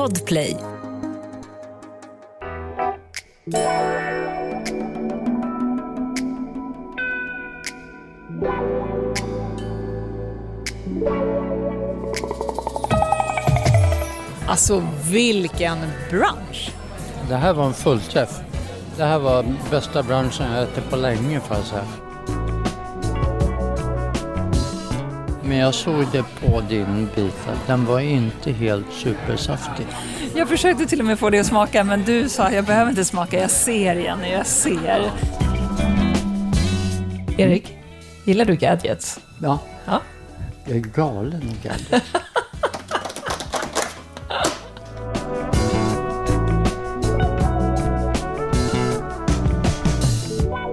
[0.00, 0.56] Podplay.
[14.46, 15.78] Alltså vilken
[16.10, 16.72] brunch!
[17.28, 18.40] Det här var en fullträff.
[18.96, 22.09] Det här var bästa brunchen jag ätit på länge får jag säga.
[25.50, 29.86] Men jag såg det på din bit att den var inte helt supersaftig.
[30.34, 33.04] Jag försökte till och med få det att smaka men du sa jag behöver inte
[33.04, 35.10] smaka, jag ser Jenny, jag ser.
[37.38, 37.76] Erik,
[38.24, 39.20] gillar du gadgets?
[39.42, 40.00] Ja, Ja.
[40.64, 42.06] jag är galen i gadgets.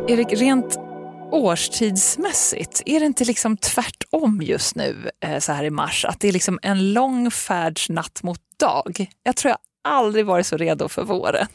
[0.07, 0.77] Erik, rent
[1.32, 3.57] årstidsmässigt, är det inte liksom
[4.23, 6.05] om just nu eh, så här i mars?
[6.05, 9.09] Att det är liksom en lång färds natt mot dag?
[9.23, 9.57] Jag tror jag
[9.93, 11.48] aldrig varit så redo för våren.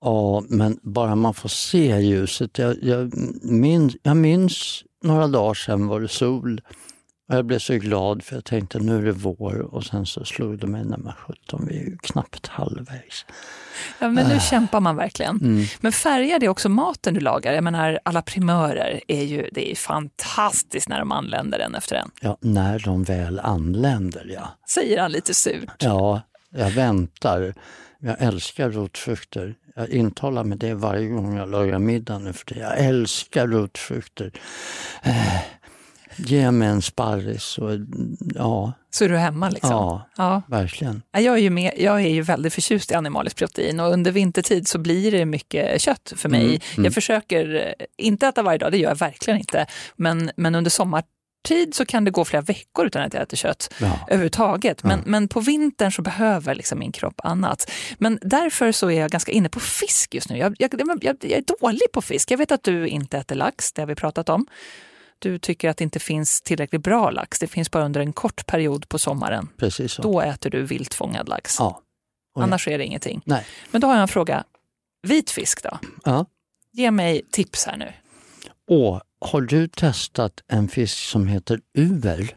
[0.00, 2.58] Ja, men bara man får se ljuset.
[2.58, 6.60] Jag, jag, minns, jag minns några dagar sedan var det sol.
[7.28, 10.24] Och jag blev så glad för jag tänkte nu är det vår och sen så
[10.24, 13.26] slog det mig, nej men sjutton, vi är ju knappt halvvägs.
[13.98, 15.66] Ja, men nu kämpar man verkligen.
[15.80, 17.52] Men färgar det också maten du lagar?
[17.52, 22.10] Jag menar, alla primörer är ju det är fantastiskt när de anländer en efter en.
[22.20, 24.48] Ja, när de väl anländer ja.
[24.68, 25.70] Säger han lite surt.
[25.78, 26.20] Ja,
[26.50, 27.54] jag väntar.
[28.00, 29.54] Jag älskar rotfrukter.
[29.76, 32.60] Jag intalar mig det varje gång jag lagar middag nu för det.
[32.60, 34.32] Jag älskar rotfrukter.
[35.02, 35.40] Eh,
[36.18, 37.70] ge mig en sparris och
[38.34, 39.70] ja, Så är du hemma liksom.
[39.70, 40.42] ja, Ja.
[40.48, 41.02] verkligen.
[41.12, 44.68] Jag är, ju med, jag är ju väldigt förtjust i animaliskt protein och under vintertid
[44.68, 46.44] så blir det mycket kött för mig.
[46.44, 46.84] Mm, mm.
[46.84, 49.66] Jag försöker eh, inte äta varje dag, det gör jag verkligen inte.
[49.96, 53.74] Men, men under sommartid så kan det gå flera veckor utan att jag äter kött
[53.80, 53.98] Ja.
[54.08, 54.82] överhuvudtaget.
[54.84, 55.04] Men, Ja.
[55.06, 57.70] men på vintern så behöver liksom min kropp annat.
[57.98, 60.36] Men därför så är jag ganska inne på fisk just nu.
[60.38, 62.30] Jag, jag, jag, jag är dålig på fisk.
[62.30, 64.46] Jag vet att du inte äter lax, det har vi pratat om.
[65.18, 67.38] Du tycker att det inte finns tillräckligt bra lax.
[67.38, 69.48] Det finns bara under en kort period på sommaren.
[69.56, 70.02] Precis så.
[70.02, 71.56] Då äter du viltfångad lax.
[71.58, 71.80] Ja.
[72.34, 73.22] Och Annars är det ingenting.
[73.24, 73.46] Nej.
[73.70, 74.44] Men då har jag en fråga.
[75.02, 75.78] Vit fisk då?
[76.04, 76.26] Ja.
[76.72, 77.92] Ge mig tips här nu.
[78.70, 82.36] Och har du testat en fisk som heter uver?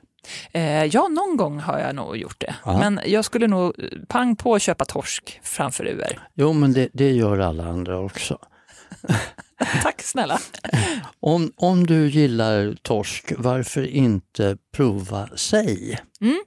[0.52, 2.56] Eh, ja, någon gång har jag nog gjort det.
[2.66, 2.80] Ja.
[2.80, 6.20] Men jag skulle nog eh, pang på köpa torsk framför uver.
[6.34, 8.38] Jo, men det, det gör alla andra också.
[9.84, 10.40] Tack snälla.
[11.19, 16.00] Om, om du gillar torsk, varför inte prova sig?
[16.22, 16.41] Mm.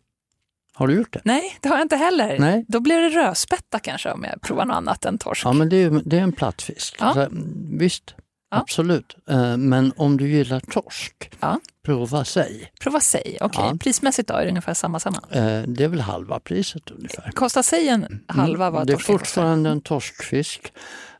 [0.74, 1.20] Har du gjort det?
[1.24, 2.38] Nej, det har jag inte heller.
[2.38, 2.64] Nej.
[2.68, 5.44] Då blir det rödspätta kanske om jag provar något annat än torsk.
[5.46, 6.96] Ja, men det är, det är en plattfisk.
[6.98, 7.14] Ja.
[7.14, 8.14] Så, mm, visst,
[8.50, 8.56] Ja.
[8.60, 9.16] absolut.
[9.30, 11.60] Eh, Men om du gillar torsk, Ja.
[11.84, 12.72] prova sig.
[12.80, 13.38] Prova sig.
[13.40, 13.76] Okej, Ja.
[13.80, 15.18] prismässigt då är det ungefär samma samma.
[15.30, 17.30] Eh, Det är väl halva priset ungefär.
[17.30, 19.18] Kostar sig en halva vad Mm, det är torsken kostar?
[19.18, 20.72] fortfarande en torskfisk.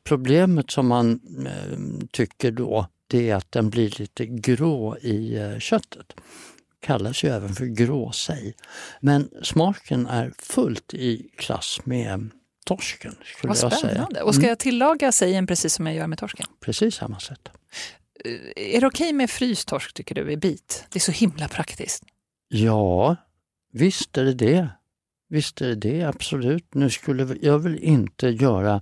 [0.04, 5.59] Problemet som man eh, tycker då, det är att den blir lite grå i eh,
[5.59, 6.12] köttet.
[6.81, 8.54] Kallas ju även för gråsej.
[9.00, 12.31] Men smaken är fullt i klass med
[12.65, 14.22] torsken skulle Vad spännande.
[14.22, 16.47] Och ska jag tillaga sejen precis som jag gör med torsken?
[16.60, 17.48] Precis samma sätt.
[18.56, 20.84] Är det okej med fryst torsk tycker du i bit?
[20.88, 22.04] Det är så himla praktiskt.
[22.48, 23.16] Ja,
[23.72, 24.69] visst är det det.
[25.28, 26.75] Visst är det det, absolut.
[26.75, 28.81] Nu skulle jag väl inte göra...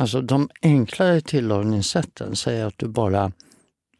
[0.00, 3.32] Alltså de enklare tillagningssätten säger att du bara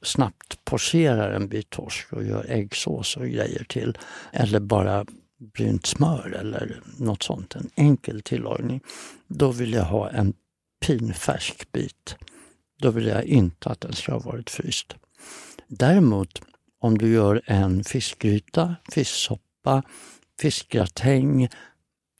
[0.02, 3.98] snabbt pocherar en bit torsk och gör äggsås och grejer till.
[4.32, 5.06] Eller bara
[5.54, 7.56] brynt smör eller något sånt.
[7.56, 8.80] En enkel tillagning.
[9.28, 10.32] Då vill jag ha en
[10.86, 12.16] pinfärsk bit.
[12.82, 14.94] Då vill jag inte att den ska ha varit fryst.
[15.68, 16.42] Däremot
[16.80, 19.82] om du gör en fiskgryta, fisksoppa,
[20.40, 21.48] fiskgratäng,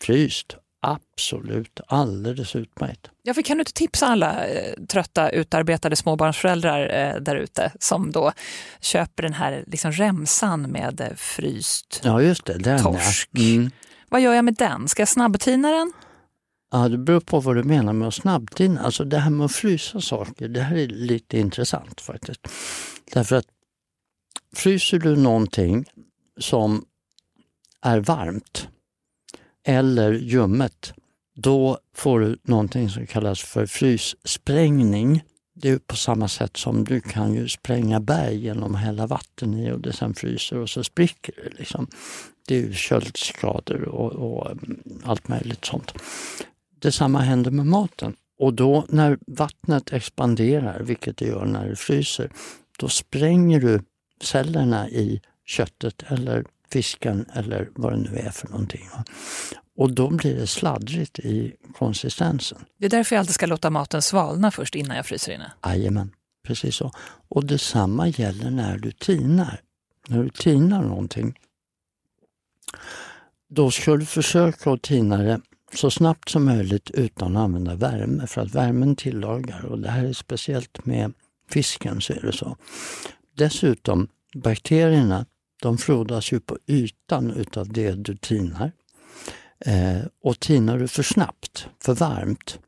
[0.03, 3.11] fryst, absolut alldeles utmärkt.
[3.23, 8.13] Ja, för kan du inte tipsa alla eh, trötta utarbetade småbarnsföräldrar eh, där ute som
[8.13, 8.33] då
[8.81, 12.01] köper den här liksom, remsan med eh, fryst?
[12.05, 13.29] Ja just det, den Torsk.
[13.33, 13.43] ja.
[13.43, 13.71] Mm.
[14.09, 14.89] Vad gör jag med den?
[14.89, 15.93] Ska jag snabbtina den?
[16.73, 18.81] Ja, det beror på vad du menar med att snabbtina.
[18.81, 22.41] Alltså det här med att frysa saker, det här är lite intressant faktiskt.
[23.13, 23.47] Därför att
[24.57, 25.85] fryser du någonting
[26.41, 26.85] som
[27.83, 28.69] är varmt
[29.67, 30.93] eller ljummet,
[31.37, 35.23] då får du någonting som kallas för fryssprängning.
[35.55, 39.55] Det är på samma sätt som du kan ju spränga berg genom att hälla vatten
[39.55, 41.59] i och det sen fryser och så spricker det.
[41.59, 41.87] Liksom.
[42.49, 45.95] Det är ju köldskador och, och mm, allt möjligt sånt.
[46.79, 48.17] Detsamma händer med maten.
[48.39, 52.31] Och då när vattnet expanderar, vilket det gör när det fryser,
[52.79, 53.81] då spränger du
[54.23, 58.89] cellerna i köttet eller fisken eller vad det nu är för någonting.
[59.77, 62.59] Och då blir det sladdrigt i konsistensen.
[62.79, 65.53] Det är därför jag alltid ska låta maten svalna först innan jag fryser inne.
[65.67, 66.11] Jajamän,
[66.47, 66.93] precis så.
[67.29, 69.61] Och detsamma gäller när du tinar.
[70.09, 71.39] När du tinar någonting,
[73.49, 75.41] då ska du försöka att tina det
[75.75, 80.05] så snabbt som möjligt utan att använda värme, för att värmen tillagar och det här
[80.05, 81.13] är speciellt med
[81.51, 82.57] fisken så är det så.
[83.37, 85.27] Dessutom, bakterierna
[85.63, 88.73] de frodas ju på ytan utav det du tinar.
[89.67, 92.59] Eh, och tinar du för snabbt, för varmt,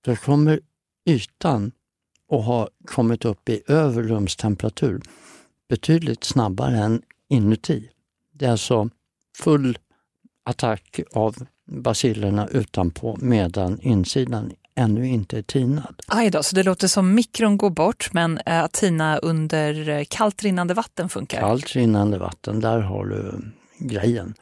[0.00, 0.60] då kommer
[1.06, 1.72] ytan
[2.32, 5.02] att ha kommit upp i över rumstemperatur
[5.68, 7.90] betydligt snabbare än inuti.
[8.32, 8.90] Det är alltså
[9.36, 9.78] full
[10.44, 11.36] attack av
[11.66, 16.02] bacillerna utanpå medan insidan ännu inte är tinad.
[16.06, 20.04] Aj då, så det låter som mikron går bort men eh, att tina under eh,
[20.08, 21.40] kallt rinnande vatten funkar?
[21.40, 23.40] Kallt rinnande vatten, där har du
[23.78, 24.34] grejen.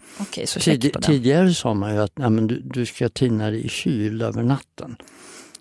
[0.44, 3.68] Så Tid, tidigare sa man ju att ja, men du, du ska tina det i
[3.68, 4.96] kyl över natten.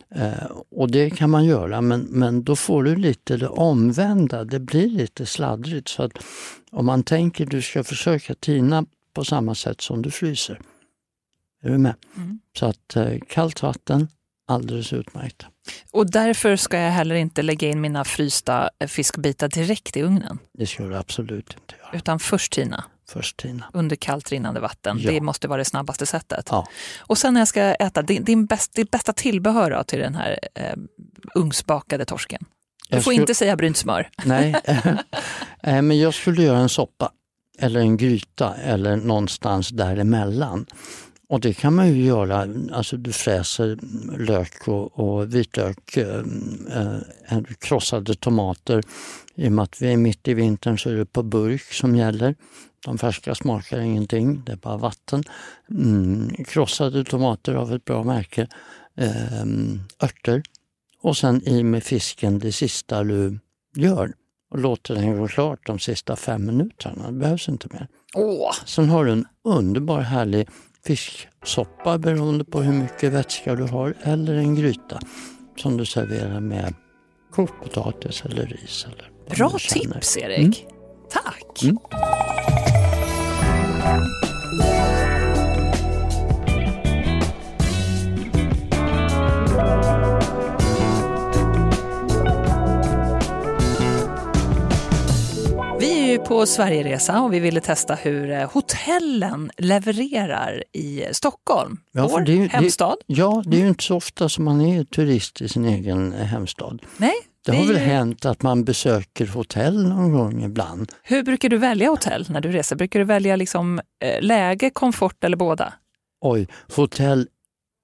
[0.09, 4.59] Eh, och det kan man göra men, men då får du lite det omvända, det
[4.59, 5.87] blir lite sladdrigt.
[5.87, 6.11] Så att
[6.71, 10.61] om man tänker du ska försöka tina på samma sätt som du fryser.
[11.63, 11.95] Är du med?
[12.17, 12.39] Mm.
[12.59, 14.07] Så att eh, kallt vatten,
[14.47, 15.45] alldeles utmärkt.
[15.91, 20.39] Och därför ska jag heller inte lägga in mina frysta eh, fiskbitar direkt i ugnen?
[20.57, 21.89] Det ska du absolut inte göra.
[21.97, 22.83] Utan först tina?
[23.09, 23.65] Först tina.
[23.73, 24.97] Under kallt rinnande vatten.
[25.01, 25.11] Ja.
[25.11, 26.47] Det måste vara det snabbaste sättet.
[26.51, 26.67] Ja.
[26.99, 30.15] Och sen när jag ska äta, din, din bäst, ditt bästa tillbehör då till den
[30.15, 30.73] här eh,
[31.35, 32.45] ugnsbakade torsken?
[32.89, 34.09] Du Jag får skulle- inte säga brynt smör.
[34.25, 34.55] Nej,
[35.63, 37.11] Eh, men jag skulle göra en soppa
[37.59, 40.65] eller en gryta eller någonstans däremellan.
[41.29, 43.77] Och det kan man ju göra, alltså du fräser
[44.17, 46.23] lök och, och vitlök, eh,
[47.29, 48.83] eh, krossade tomater.
[49.35, 51.95] I och med att vi är mitt i vintern så är det på burk som
[51.95, 52.35] gäller.
[52.85, 55.23] De färska smakar ingenting, det är bara vatten.
[55.71, 58.47] Mm, krossade tomater av ett bra märke.
[58.97, 59.45] Eh,
[60.03, 60.43] örter.
[61.01, 63.39] Och sen i med fisken det sista du
[63.75, 64.13] gör
[64.51, 67.11] och låter den gå klart de sista fem minuterna.
[67.11, 67.87] Det behövs inte mer.
[68.15, 70.47] Åh, Sen har du en underbar härlig
[70.87, 74.99] fisksoppa beroende på hur mycket vätska du har eller en gryta
[75.57, 76.73] som du serverar med
[77.31, 78.85] kokt potatis eller ris.
[78.85, 80.65] Eller bra tips Erik.
[81.09, 81.63] Tack.
[81.63, 81.77] Mm.
[95.79, 101.77] Vi är ju på Sverigeresa och vi ville testa hur eh, hotellen levererar i Stockholm,
[101.91, 102.95] Ja, vår det ju- det- hemstad.
[103.07, 106.25] Ja, det är ju inte så ofta som man är turist i sin egen eh,
[106.25, 106.81] hemstad.
[106.97, 107.13] Nej,
[107.45, 110.91] Det har är väl ju- hänt att man besöker hotell någon gång ibland.
[111.03, 112.75] Hur brukar du välja hotell när du reser?
[112.75, 115.73] Brukar du välja liksom, eh, läge, komfort eller båda?
[116.21, 117.27] Oj, hotell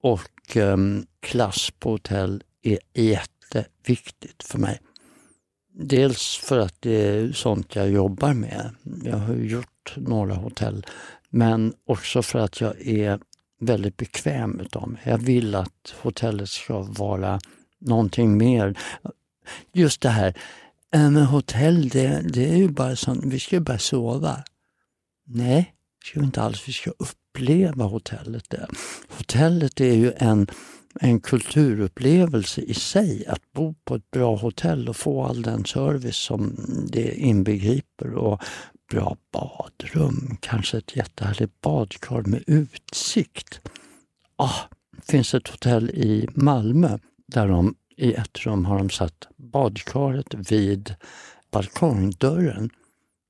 [0.02, 4.80] och ehm, klass på hotell är jätteviktigt för mig.
[5.76, 8.70] Dels för att det är sånt jag jobbar med.
[9.04, 10.86] Jag har ju gjort några hotell.
[11.28, 13.18] Men också för att jag är
[13.60, 15.02] väldigt bekväm utav mig.
[15.04, 17.40] Jag vill att hotellet ska vara
[17.78, 18.78] någonting mer.
[19.72, 20.34] Just det här,
[20.94, 24.44] äh, men hotell det, det är ju bara sånt, vi ska ju bara sova.
[25.26, 26.68] Nej, det ska vi inte alls.
[26.68, 28.50] Vi ska uppleva hotellet.
[28.50, 28.68] Där.
[29.08, 30.46] Hotellet är ju en,
[31.00, 33.26] en kulturupplevelse i sig.
[33.26, 36.56] Att bo på ett bra hotell och få all den service som
[36.88, 38.14] det inbegriper.
[38.14, 38.42] Och
[38.90, 43.60] bra badrum, kanske ett jättehärligt badkar med utsikt.
[44.36, 44.60] Ah,
[44.96, 50.34] det finns ett hotell i Malmö där de i ett rum har de satt badkaret
[50.34, 50.94] vid
[51.50, 52.70] balkongdörren.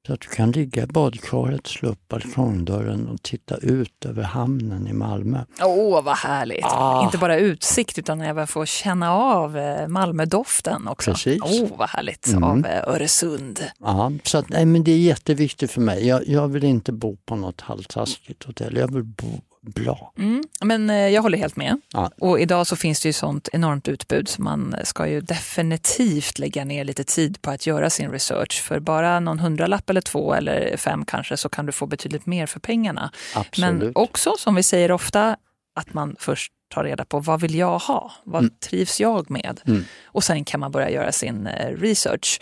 [0.07, 4.89] Så att du kan ligga i badkaret, slå upp balkongdörren och titta ut över hamnen
[4.89, 5.45] i Malmö.
[5.63, 6.65] Åh, vad härligt!
[6.65, 7.05] Ah.
[7.05, 11.11] Inte bara utsikt utan även få känna av eh, Malmödoften också.
[11.11, 11.41] Precis.
[11.45, 12.27] Åh, vad härligt!
[12.27, 12.45] Mm.
[12.45, 13.65] Av eh, Öresund.
[13.79, 16.07] Ja, så att, nej, men det är jätteviktigt för mig.
[16.07, 18.77] Jag, jag vill inte bo på något halvtaskigt hotell.
[18.77, 20.13] Jag vill bo bra.
[20.19, 21.81] Mm, men eh, jag håller helt med.
[21.93, 22.11] Ja.
[22.21, 26.65] Och idag så finns det ju sånt enormt utbud så man ska ju definitivt lägga
[26.65, 28.63] ner lite tid på att göra sin research.
[28.63, 32.47] För bara någon hundralapp eller två eller fem kanske så kan du få betydligt mer
[32.47, 33.11] för pengarna.
[33.35, 33.83] Absolut.
[33.83, 35.37] Men också, som vi säger ofta,
[35.75, 38.13] att man först tar reda på vad vill jag ha?
[38.25, 39.61] Vad trivs jag med?
[39.67, 39.85] Mm.
[40.05, 42.41] Och sen kan man börja göra sin eh, research.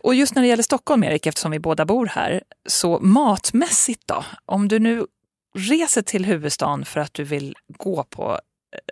[0.00, 4.24] Och just när det gäller Stockholm, Erik, eftersom vi båda bor här, så matmässigt då?
[4.46, 5.06] Om du nu
[5.54, 8.38] reser till huvudstaden för att du vill gå på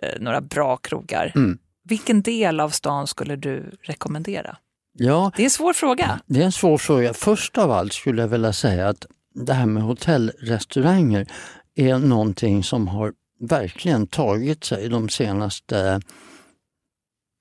[0.01, 1.57] eh, några bra krogar, Mm.
[1.83, 4.57] vilken del av stan skulle du rekommendera?
[4.99, 6.19] Ja, Det är en svår fråga.
[6.25, 7.13] Det är en svår fråga.
[7.13, 11.27] Först av allt skulle jag vilja säga att det här med hotellrestauranger
[11.75, 16.01] är någonting som har verkligen tagit sig de senaste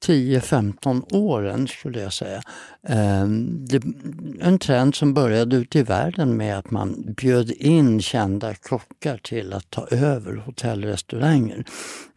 [0.05, 2.43] 10-15 åren skulle jag säga.
[2.88, 3.67] Ehm,
[4.41, 9.53] en trend som började ute i världen med att man bjöd in kända kockar till
[9.53, 11.65] att ta över hotellrestauranger.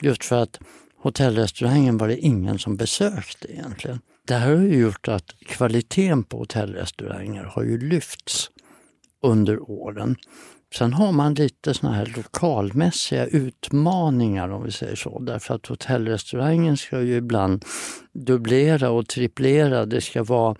[0.01, 0.59] Just för att
[1.01, 3.99] hotellrestaurangen var det ingen som besökte egentligen.
[4.27, 8.49] Det här har ju gjort att kvaliteten på hotellrestauranger har ju lyfts
[9.23, 10.15] under åren.
[10.73, 15.19] Sen har man lite såna här lokalmässiga utmaningar om vi säger så.
[15.19, 17.65] Därför att hotellrestaurangen ska ju ibland
[18.13, 19.85] dubblera och triplera.
[19.85, 20.55] Det ska vara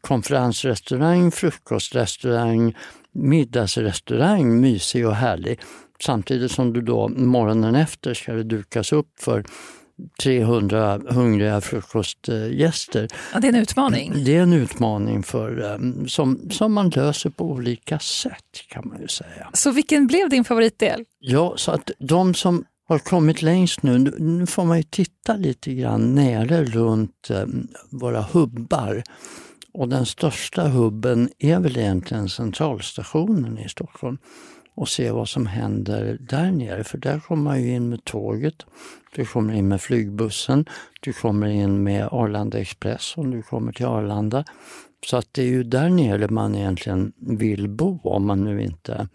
[0.00, 2.76] konferensrestaurang, frukostrestaurang,
[3.12, 5.60] middagsrestaurang, mysig och härlig.
[6.00, 9.44] Samtidigt som du då morgonen efter ska det dukas upp för
[10.22, 13.08] 300 hungriga frukostgäster.
[13.32, 14.24] Ja, det är en utmaning.
[14.24, 19.00] Det är en utmaning för, eh, som, som man löser på olika sätt kan man
[19.00, 19.50] ju säga.
[19.52, 21.04] Så vilken blev din favoritdel?
[21.18, 25.74] Ja, så att de som har kommit längst nu, nu får man ju titta lite
[25.74, 27.44] grann nere runt eh,
[27.90, 29.02] våra hubbar.
[29.72, 34.18] Och den största hubben är väl egentligen centralstationen i Stockholm
[34.76, 36.84] och se vad som händer där nere.
[36.84, 38.66] För där kommer man ju in med tåget,
[39.14, 40.64] du kommer in med flygbussen,
[41.00, 44.44] du kommer in med Arlanda Express om du kommer till Arlanda.
[45.06, 49.08] Så att det är ju där nere man egentligen vill bo om man nu inte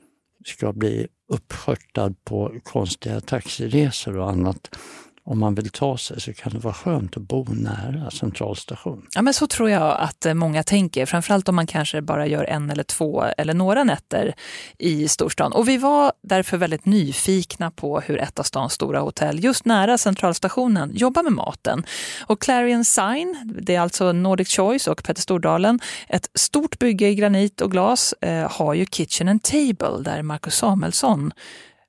[0.46, 4.76] ska bli uppskörtad på konstiga taxiresor och annat
[5.24, 9.08] om man vill ta sig så kan det vara skönt att bo nära centralstation.
[9.16, 12.44] Ja, men så tror jag att eh, många tänker, framförallt om man kanske bara gör
[12.44, 14.34] en eller två eller några nätter
[14.78, 15.54] i storstan.
[15.54, 19.98] Och vi var därför väldigt nyfikna på hur ett av stans stora hotell, just nära
[19.98, 21.84] centralstationen, jobbar med maten.
[22.28, 27.16] Och Clarion Sign, det är alltså Nordic Choice och Petter Stordalen, ett stort bygge i
[27.16, 31.32] granit och glas, eh, har ju Kitchen and Table där Marcus Samuelsson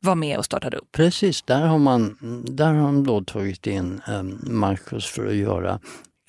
[0.02, 0.92] var med och startade upp.
[0.92, 2.16] Precis, där har man
[2.48, 5.80] där har de då tagit in um, Marcus för att göra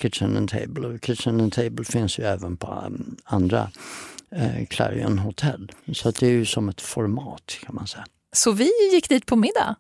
[0.02, 0.88] Kitchen and Table.
[0.88, 3.72] Och Kitchen and Table finns ju även på um, andra
[4.36, 5.72] uh, Clarion hotell.
[5.94, 8.06] Så det är ju som ett format kan man säga.
[8.32, 9.76] Så vi gick dit på middag?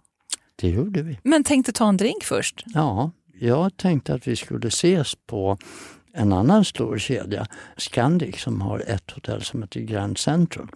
[0.55, 1.19] Det gjorde vi.
[1.23, 2.63] Men tänkte ta en drink först?
[2.65, 5.57] Ja, jag tänkte att vi skulle ses på
[6.13, 7.47] en annan stor kedja,
[7.77, 10.67] Scandic, som har ett hotell som heter Grand Central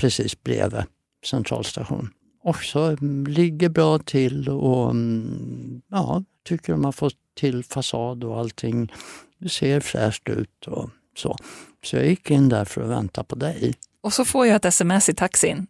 [0.00, 0.82] precis bredvid
[1.24, 2.10] centralstation
[2.42, 8.92] också ligger bra till och mm, ja, tycker de har fått till fasad och allting.
[9.38, 11.36] Det ser fräscht ut och så.
[11.84, 13.74] Så jag gick in där för att vänta på dig.
[14.00, 15.66] Och så får jag ett sms i taxin.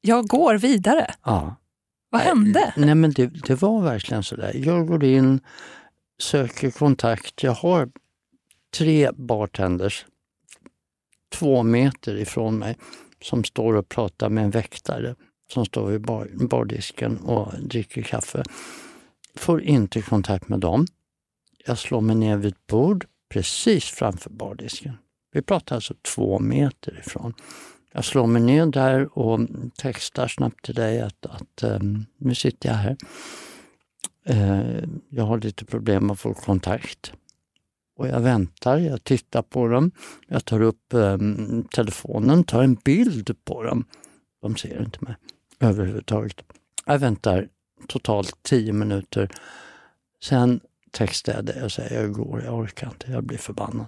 [0.00, 1.14] Jag går vidare.
[1.24, 1.56] Ja.
[2.10, 2.74] Vad hände?
[2.76, 4.52] Nej men det, det var verkligen så där.
[4.54, 5.40] Jag går in,
[6.22, 7.42] söker kontakt.
[7.42, 7.90] Jag har
[8.76, 10.06] tre bartenders
[11.32, 12.76] två meter ifrån mig
[13.22, 15.14] som står och pratar med en väktare
[15.54, 18.42] som står vid bar, bardisken och dricker kaffe.
[19.36, 20.86] Får inte kontakt med dem.
[21.66, 24.92] Jag slår mig ner vid ett bord precis framför bardisken.
[25.32, 27.34] Vi pratar alltså två meter ifrån.
[27.92, 29.40] Jag slår mig ner där och
[29.76, 32.96] textar snabbt till dig att, att um, nu sitter jag här.
[34.30, 37.12] Uh, jag har lite problem att få kontakt.
[37.96, 39.90] Och jag väntar, jag tittar på dem.
[40.28, 43.84] Jag tar upp um, telefonen, tar en bild på dem.
[44.42, 45.16] De ser inte mig
[45.60, 46.42] överhuvudtaget.
[46.86, 47.48] Jag väntar
[47.88, 49.30] totalt tio minuter.
[50.24, 53.86] Sen textar jag det och säger jag går, jag orkar inte, jag blir förbannad.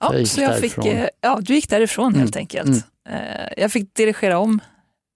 [0.00, 2.20] Ja, jag så jag fick, eh, ja, du gick därifrån mm.
[2.20, 2.84] helt enkelt.
[3.06, 3.20] Mm.
[3.20, 4.60] Eh, jag fick dirigera om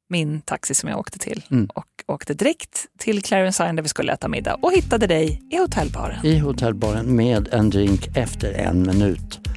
[0.08, 1.66] min taxi som jag åkte till mm.
[1.74, 5.56] och åkte direkt till Clarence Sign där vi skulle äta middag och hittade dig i
[5.56, 6.26] hotellbaren.
[6.26, 9.48] I hotellbaren med en drink efter en minut.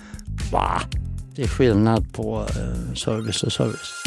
[0.51, 0.82] Va?
[1.36, 4.04] Det är skillnad på eh, service och service.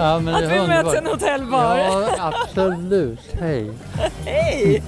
[0.00, 1.76] Ja, att vi möts i en hotellbar.
[1.78, 3.20] Ja, absolut.
[3.40, 3.70] Hej.
[4.24, 4.82] Hej!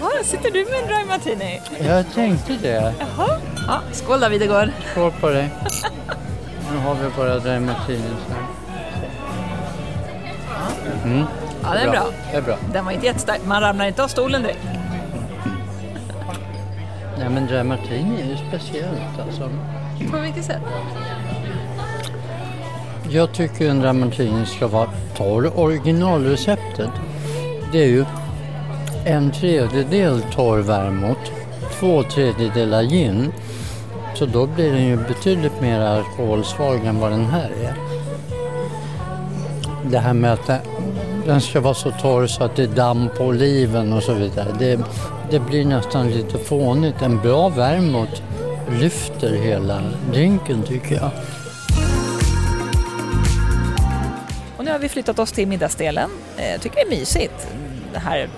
[0.00, 1.60] Ja, sitter du med en dry martini?
[1.80, 2.94] Jag tänkte det.
[2.98, 3.28] Jaha.
[3.68, 4.68] Ja, skål då Videgård.
[4.92, 5.48] Skål på dig.
[6.72, 8.46] Nu har vi bara dry martinis här.
[11.04, 11.24] Mm.
[11.62, 12.06] Ja, den är bra.
[12.30, 12.56] Det är bra.
[12.72, 13.40] Den var inte jättestark.
[13.44, 14.64] Man ramlar inte av stolen direkt.
[17.18, 19.50] Nej, men dry martini är ju speciellt alltså.
[20.10, 20.62] På vilket sätt?
[23.10, 25.58] Jag tycker en Dramatini ska vara torr.
[25.58, 26.90] Originalreceptet
[27.72, 28.04] det är ju
[29.04, 31.30] en tredjedel torr vermouth,
[31.80, 33.32] två tredjedelar gin.
[34.14, 37.74] Så då blir den ju betydligt mer alkoholsvag än vad den här är.
[39.90, 40.50] Det här med att
[41.26, 44.48] den ska vara så torr så att det är damm på oliven och så vidare.
[44.58, 44.80] Det,
[45.30, 47.02] det blir nästan lite fånigt.
[47.02, 48.22] En bra vermouth
[48.80, 49.82] lyfter hela
[50.12, 51.10] drinken tycker jag.
[54.76, 56.10] Har vi flyttat oss till middagsdelen.
[56.36, 57.48] Eh, jag tycker det är mysigt.
[57.92, 58.28] Det här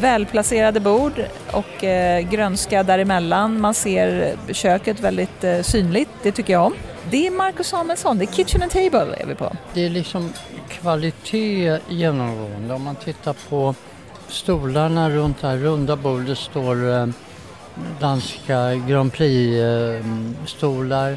[0.00, 3.60] välplacerade bord och eh, grönska däremellan.
[3.60, 6.74] Man ser köket väldigt eh, synligt, det tycker jag om.
[7.10, 9.56] Det är Marcus Samuelsson, det är Kitchen and Table är vi på.
[9.74, 10.32] Det är liksom
[10.68, 12.74] kvalitet genomgående.
[12.74, 13.74] Om man tittar på
[14.28, 17.12] stolarna runt det här runda bordet står
[18.00, 21.16] danska Grand Prix-stolar.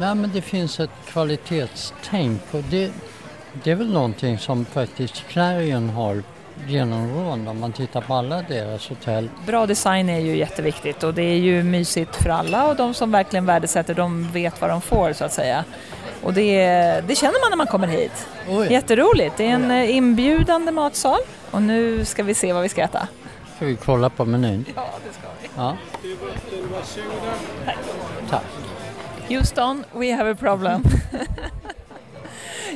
[0.00, 2.90] Nej men det finns ett kvalitetstänk och det,
[3.52, 6.22] det är väl någonting som faktiskt Clarion har
[6.66, 9.30] genomgående om man tittar på alla deras hotell.
[9.46, 13.12] Bra design är ju jätteviktigt och det är ju mysigt för alla och de som
[13.12, 15.64] verkligen värdesätter de vet vad de får så att säga.
[16.22, 16.60] Och det,
[17.06, 18.26] det känner man när man kommer hit.
[18.48, 18.72] Oj.
[18.72, 21.18] Jätteroligt, det är en eh, inbjudande matsal
[21.50, 23.08] och nu ska vi se vad vi ska äta.
[23.56, 24.64] Ska vi kolla på menyn?
[24.76, 25.48] Ja, det ska vi.
[25.56, 25.76] Ja.
[27.64, 27.76] Tack.
[28.30, 28.44] Tack.
[29.28, 30.84] Houston, we have a problem.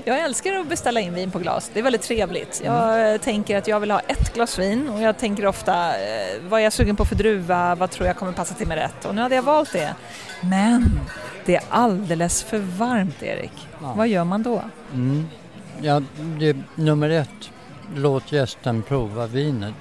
[0.05, 2.63] Jag älskar att beställa in vin på glas, det är väldigt trevligt.
[2.65, 3.19] Jag mm.
[3.19, 6.65] tänker att jag vill ha ett glas vin och jag tänker ofta eh, vad är
[6.65, 9.21] jag sugen på för druva, vad tror jag kommer passa till mig rätt och nu
[9.21, 9.95] hade jag valt det.
[10.41, 11.01] Men
[11.45, 13.93] det är alldeles för varmt Erik, ja.
[13.97, 14.63] vad gör man då?
[14.93, 15.29] Mm.
[15.81, 16.03] Ja,
[16.39, 17.51] det, nummer ett,
[17.95, 19.75] låt gästen prova vinet.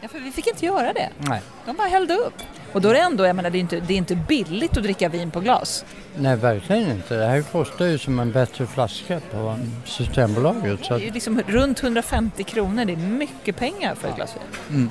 [0.00, 1.08] Ja, för vi fick inte göra det.
[1.18, 1.40] Nej.
[1.64, 2.42] De bara hällde upp.
[2.76, 4.82] Och då är det ändå, jag menar, det är, inte, det är inte billigt att
[4.82, 5.84] dricka vin på glas.
[6.16, 7.16] Nej, verkligen inte.
[7.16, 10.84] Det här kostar ju som en bättre flaska på Systembolaget.
[10.84, 11.00] Så att...
[11.00, 14.76] Det är liksom runt 150 kronor, det är mycket pengar för ett glas vin.
[14.76, 14.90] Mm.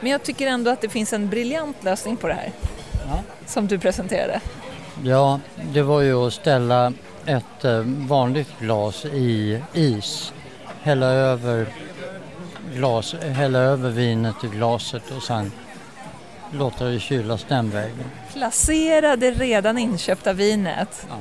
[0.00, 2.52] Men jag tycker ändå att det finns en briljant lösning på det här.
[2.92, 3.22] Ja.
[3.46, 4.40] Som du presenterade.
[5.04, 5.40] Ja,
[5.72, 6.92] det var ju att ställa
[7.26, 10.32] ett eh, vanligt glas i is,
[10.82, 11.66] hälla över,
[12.74, 15.52] glas, hälla över vinet i glaset och sen
[16.52, 18.04] låta det kylas den vägen.
[18.32, 21.16] Placera det redan inköpta vinet ja.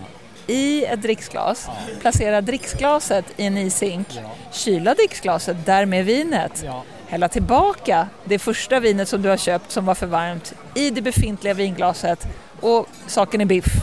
[0.54, 1.74] i ett dricksglas, ja.
[2.02, 4.32] placera dricksglaset i en ishink, ja.
[4.52, 6.84] kyla dricksglaset, därmed vinet, ja.
[7.08, 11.02] hälla tillbaka det första vinet som du har köpt som var för varmt i det
[11.02, 12.28] befintliga vinglaset
[12.60, 13.74] och saken är biff.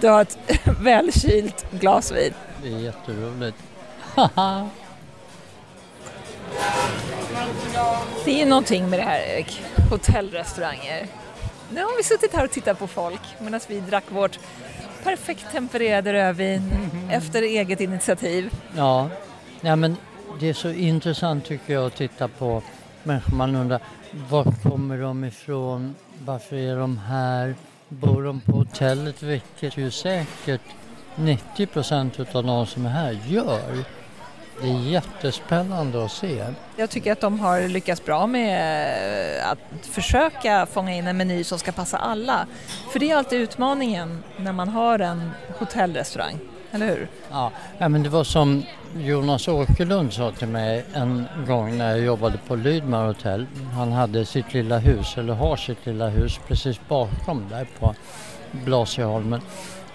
[0.00, 0.38] Du har ett
[0.80, 2.34] välkylt glas vin.
[2.62, 3.56] Det är jätteroligt.
[8.24, 11.06] Det är någonting med det här Erik, hotellrestauranger.
[11.70, 14.38] Nu har vi suttit här och tittat på folk medan vi drack vårt
[15.04, 17.10] perfekt tempererade rödvin mm.
[17.10, 18.50] efter eget initiativ.
[18.76, 19.10] Ja.
[19.60, 19.96] ja, men
[20.40, 22.62] det är så intressant tycker jag att titta på
[23.02, 23.36] människor.
[23.36, 23.80] Man undrar
[24.30, 25.94] var kommer de ifrån?
[26.24, 27.54] Varför är de här?
[27.88, 29.22] Bor de på hotellet?
[29.22, 30.60] Vilket ju säkert
[31.14, 33.84] 90 procent av de som är här gör.
[34.62, 36.44] Det är jättespännande att se.
[36.76, 41.44] Jag tycker att de har lyckats bra med eh, att försöka fånga in en meny
[41.44, 42.46] som ska passa alla.
[42.92, 46.38] För det är alltid utmaningen när man har en hotellrestaurang,
[46.70, 47.08] eller hur?
[47.30, 48.62] Ja, men det var som
[48.96, 53.46] Jonas Åkerlund sa till mig en gång när jag jobbade på Lydmar hotell.
[53.74, 57.94] Han hade sitt lilla hus, eller har sitt lilla hus, precis bakom där på
[58.50, 59.40] Blasieholmen.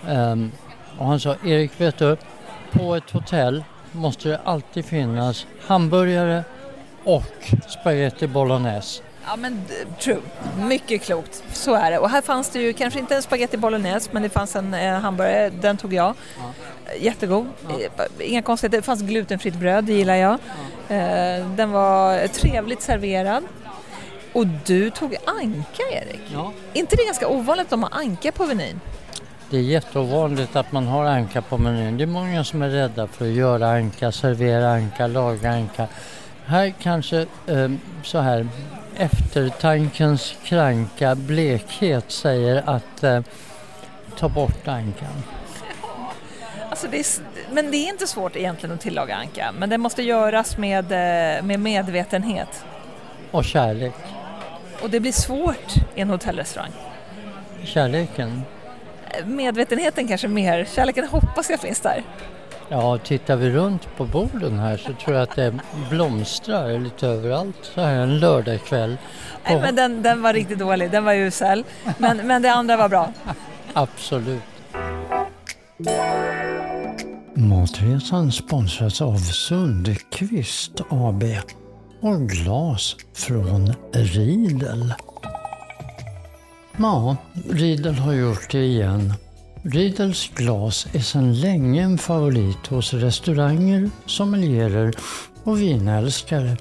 [0.07, 0.51] Um,
[0.97, 2.17] och han sa, Erik vet du,
[2.71, 6.43] på ett hotell måste det alltid finnas hamburgare
[7.03, 9.01] och spaghetti bolognese.
[9.25, 9.61] Ja men
[9.99, 10.21] true,
[10.57, 11.43] mycket klokt.
[11.53, 11.99] Så är det.
[11.99, 14.93] Och här fanns det ju kanske inte en spaghetti bolognese men det fanns en eh,
[14.99, 16.15] hamburgare, den tog jag.
[16.37, 16.53] Ja.
[16.99, 17.47] Jättegod.
[17.69, 18.05] Ja.
[18.19, 20.37] Inga konstigheter, det fanns glutenfritt bröd, det gillar jag.
[20.87, 20.95] Ja.
[20.95, 23.43] Eh, den var trevligt serverad.
[24.33, 26.21] Och du tog anka Erik.
[26.33, 26.51] Ja.
[26.73, 28.79] inte det ganska ovanligt att de har anka på menyn?
[29.51, 31.97] Det är jätteovanligt att man har anka på menyn.
[31.97, 35.87] Det är många som är rädda för att göra anka, servera anka, laga anka.
[36.45, 37.69] Här kanske eh,
[38.03, 38.47] så här
[38.95, 43.21] eftertankens kranka blekhet säger att eh,
[44.17, 45.23] ta bort ankan.
[46.69, 47.05] Alltså det är,
[47.53, 51.43] men det är inte svårt egentligen att tillaga anka, men det måste göras med, eh,
[51.43, 52.65] med medvetenhet.
[53.31, 53.93] Och kärlek.
[54.81, 56.71] Och det blir svårt i en hotellrestaurang.
[57.63, 58.43] Kärleken?
[59.25, 60.65] Medvetenheten kanske mer.
[60.75, 62.03] Kärleken hoppas jag finns där.
[62.69, 67.55] Ja, tittar vi runt på borden här så tror jag att det blomstrar lite överallt
[67.61, 68.97] så här en lördagkväll.
[69.43, 71.63] Nej, men den, den var riktigt dålig, den var usel.
[71.97, 73.13] Men, men det andra var bra.
[73.73, 74.41] Absolut.
[77.33, 81.23] Matresan sponsras av Sundqvist AB
[82.01, 84.93] och glas från Riedel.
[86.81, 87.17] Ja,
[87.49, 89.13] Riedel har gjort det igen.
[89.63, 94.93] Riedels glas är sedan länge en favorit hos restauranger, sommelierer
[95.43, 96.57] och vinälskare.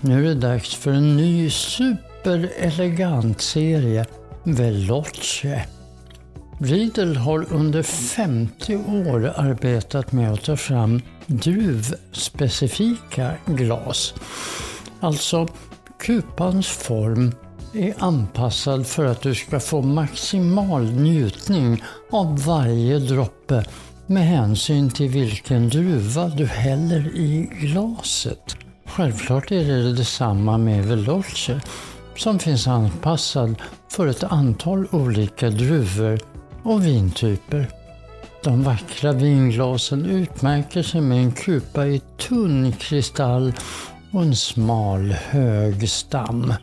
[0.00, 4.06] Nu är det dags för en ny superelegant serie
[4.44, 5.64] Veloce.
[6.58, 14.14] Riedel har under 50 år arbetat med att ta fram druvspecifika glas.
[15.00, 15.48] Alltså,
[15.98, 17.32] kupans form
[17.74, 23.64] är anpassad för att du ska få maximal njutning av varje droppe
[24.06, 28.56] med hänsyn till vilken druva du häller i glaset.
[28.86, 31.60] Självklart är det detsamma med Veloce
[32.16, 33.54] som finns anpassad
[33.88, 36.20] för ett antal olika druvor
[36.62, 37.68] och vintyper.
[38.44, 43.52] De vackra vinglasen utmärker sig med en kupa i tunn kristall
[44.12, 46.54] och en smal hög stam.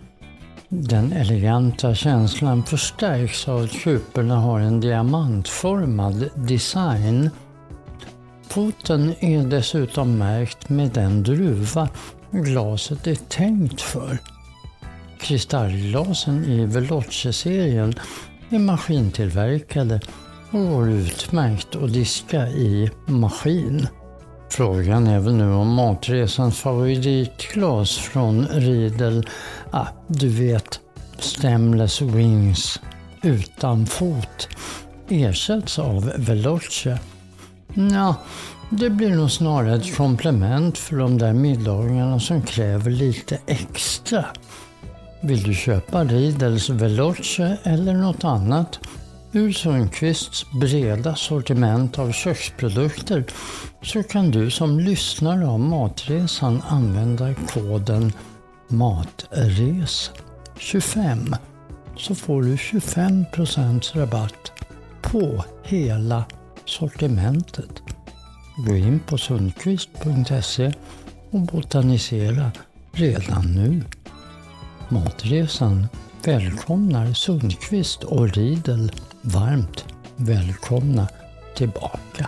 [0.74, 7.30] Den eleganta känslan förstärks av att kuporna har en diamantformad design.
[8.48, 11.90] Foten är dessutom märkt med den druva
[12.32, 14.18] glaset är tänkt för.
[15.20, 17.94] Kristallglasen i Veloce-serien
[18.50, 20.02] är maskintillverkade
[20.52, 23.88] och går utmärkt att diska i maskin.
[24.52, 29.28] Frågan är väl nu om matresans favoritglas från Riedel,
[29.72, 30.80] ah, du vet,
[31.20, 32.80] Stemless Wings
[33.22, 34.48] utan fot
[35.10, 37.00] ersätts av Veloce.
[37.74, 38.16] Ja,
[38.70, 44.26] det blir nog snarare ett komplement för de där middagarna som kräver lite extra.
[45.22, 48.80] Vill du köpa Riedels Veloce eller något annat?
[49.34, 53.24] Ur Sundqvists breda sortiment av köksprodukter
[53.82, 58.14] så kan du som lyssnare av Matresan använda koden
[58.68, 61.38] MATRES25
[61.98, 64.52] så får du 25% rabatt
[65.02, 66.26] på hela
[66.66, 67.82] sortimentet.
[68.68, 70.74] Gå in på sundqvist.se
[71.32, 72.52] och botanisera
[72.92, 73.82] redan nu.
[74.90, 75.88] Matresan
[76.26, 81.08] välkomnar Sundqvist och Riedel varmt välkomna
[81.56, 82.28] tillbaka.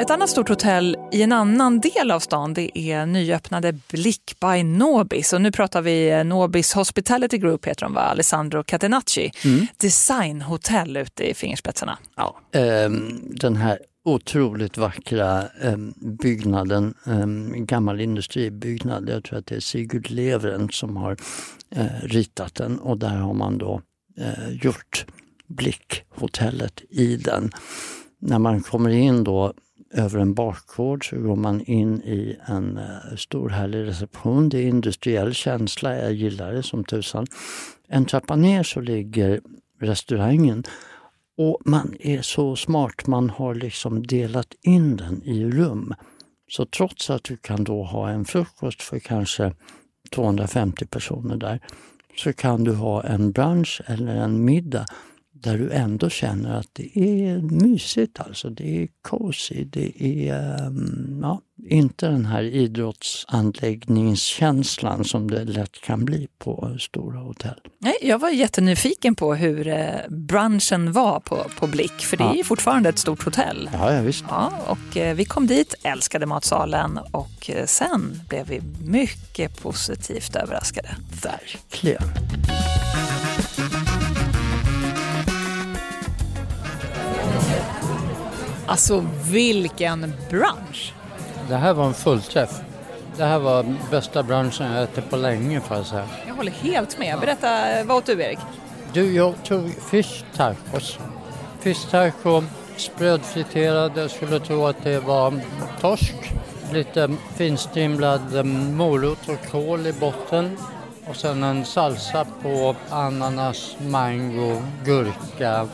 [0.00, 4.62] Ett annat stort hotell i en annan del av stan det är nyöppnade Blick by
[4.62, 5.32] Nobis.
[5.32, 8.00] Och nu pratar vi eh, Nobis Hospitality Group, heter de va?
[8.00, 9.30] Alessandro Catenacci.
[9.44, 9.66] Mm.
[9.76, 11.98] Designhotell ute i fingerspetsarna.
[12.16, 12.90] Ja, eh,
[13.40, 17.26] den här otroligt vackra eh, byggnaden, eh,
[17.62, 19.08] gammal industribyggnad.
[19.08, 21.16] Jag tror att det är Sigurd Levren som har
[21.70, 23.82] eh, ritat den och där har man då
[24.18, 25.06] eh, gjort
[25.46, 27.50] Blickhotellet i den.
[28.20, 29.52] När man kommer in då
[29.90, 34.48] över en bakgård så går man in i en eh, stor härlig reception.
[34.48, 37.26] Det är industriell känsla, jag gillar det som tusan.
[37.88, 39.40] En trappa ner så ligger
[39.80, 40.64] restaurangen
[41.36, 45.94] och man är så smart, man har liksom delat in den i rum.
[46.50, 49.52] Så trots att du kan då ha en frukost för kanske
[50.10, 51.60] 250 personer där
[52.16, 54.86] så kan du ha en brunch eller en middag
[55.42, 58.20] där du ändå känner att det är mysigt.
[58.20, 58.50] Alltså.
[58.50, 59.64] Det är cozy.
[59.64, 67.18] Det är um, ja, inte den här idrottsanläggningskänslan som det lätt kan bli på stora
[67.18, 67.60] hotell.
[67.78, 72.34] Nej, jag var jättenyfiken på hur eh, brunchen var på, på Blick, för det ja.
[72.34, 73.70] är fortfarande ett stort hotell.
[73.72, 74.24] Ja, ja visst.
[74.28, 80.36] Ja, och eh, vi kom dit, älskade matsalen och eh, sen blev vi mycket positivt
[80.36, 80.88] överraskade.
[81.22, 82.02] Verkligen.
[88.68, 90.94] Alltså vilken brunch!
[91.48, 92.60] Det här var en fullträff.
[93.16, 96.08] Det här var bästa brunchen jag ätit på länge får jag säga.
[96.26, 97.20] Jag håller helt med.
[97.20, 98.38] Berätta, vad åt du Erik?
[98.92, 100.98] Du, jag tog fish tacos.
[101.60, 102.42] Fish taco,
[102.76, 103.92] sprödfriterad.
[103.94, 105.40] Jag skulle tro att det var
[105.80, 106.14] torsk.
[106.72, 110.58] Lite finstrimlad eh, morot och kål i botten.
[111.06, 115.68] Och sen en salsa på ananas, mango, gurka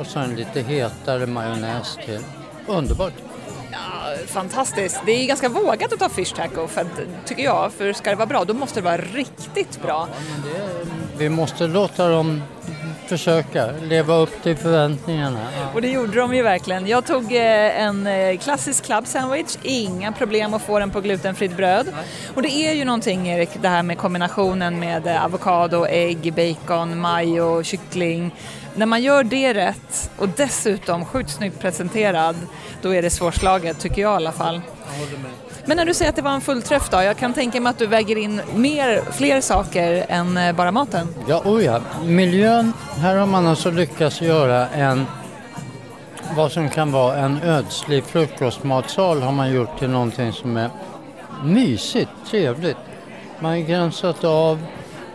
[0.00, 2.20] och sen lite hetare majonnäs till.
[2.66, 3.12] Underbart!
[3.72, 3.78] Ja,
[4.26, 5.02] fantastiskt.
[5.06, 6.86] Det är ganska vågat att ta fish taco, för,
[7.24, 7.72] tycker jag.
[7.72, 10.08] För ska det vara bra, då måste det vara riktigt bra.
[10.10, 12.42] Ja, det, vi måste låta dem
[13.10, 15.40] försöka leva upp till förväntningarna.
[15.56, 15.66] Ja.
[15.74, 16.86] Och det gjorde de ju verkligen.
[16.86, 21.56] Jag tog eh, en eh, klassisk club sandwich, inga problem att få den på glutenfritt
[21.56, 21.86] bröd.
[22.34, 27.00] Och det är ju någonting Erik, det här med kombinationen med eh, avokado, ägg, bacon,
[27.00, 28.34] majo, kyckling.
[28.74, 32.36] När man gör det rätt och dessutom sjukt snyggt presenterad,
[32.82, 34.60] då är det svårslaget tycker jag i alla fall.
[35.64, 37.78] Men när du säger att det var en fullträff då, jag kan tänka mig att
[37.78, 41.08] du väger in mer, fler saker än eh, bara maten.
[41.28, 41.80] Ja, oh ja.
[42.04, 45.06] Miljön, här har man alltså lyckats göra en
[46.36, 50.70] vad som kan vara en ödslig frukostmatsal har man gjort till någonting som är
[51.44, 52.76] mysigt, trevligt.
[53.38, 54.66] Man har gränsat av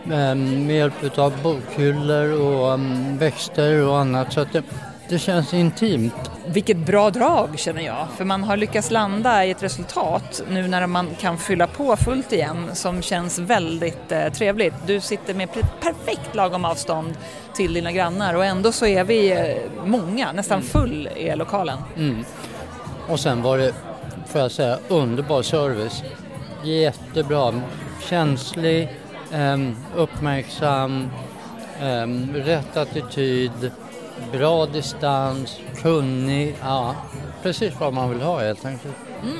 [0.08, 4.62] med hjälp av bokhyllor och um, växter och annat så att det,
[5.08, 6.30] det känns intimt.
[6.46, 10.86] Vilket bra drag känner jag, för man har lyckats landa i ett resultat nu när
[10.86, 14.74] man kan fylla på fullt igen som känns väldigt eh, trevligt.
[14.86, 15.48] Du sitter med
[15.80, 17.14] perfekt lagom avstånd
[17.54, 21.78] till dina grannar och ändå så är vi eh, många, nästan full är lokalen.
[21.96, 22.24] Mm.
[23.08, 23.74] Och sen var det,
[24.26, 26.02] får jag säga, underbar service.
[26.64, 27.60] Jättebra,
[28.08, 28.88] känslig,
[29.96, 31.10] uppmärksam,
[31.80, 33.72] eh, rätt attityd
[34.32, 36.94] bra distans, kunnig, ja
[37.46, 38.94] precis vad man vill ha helt enkelt.
[39.22, 39.36] Mm.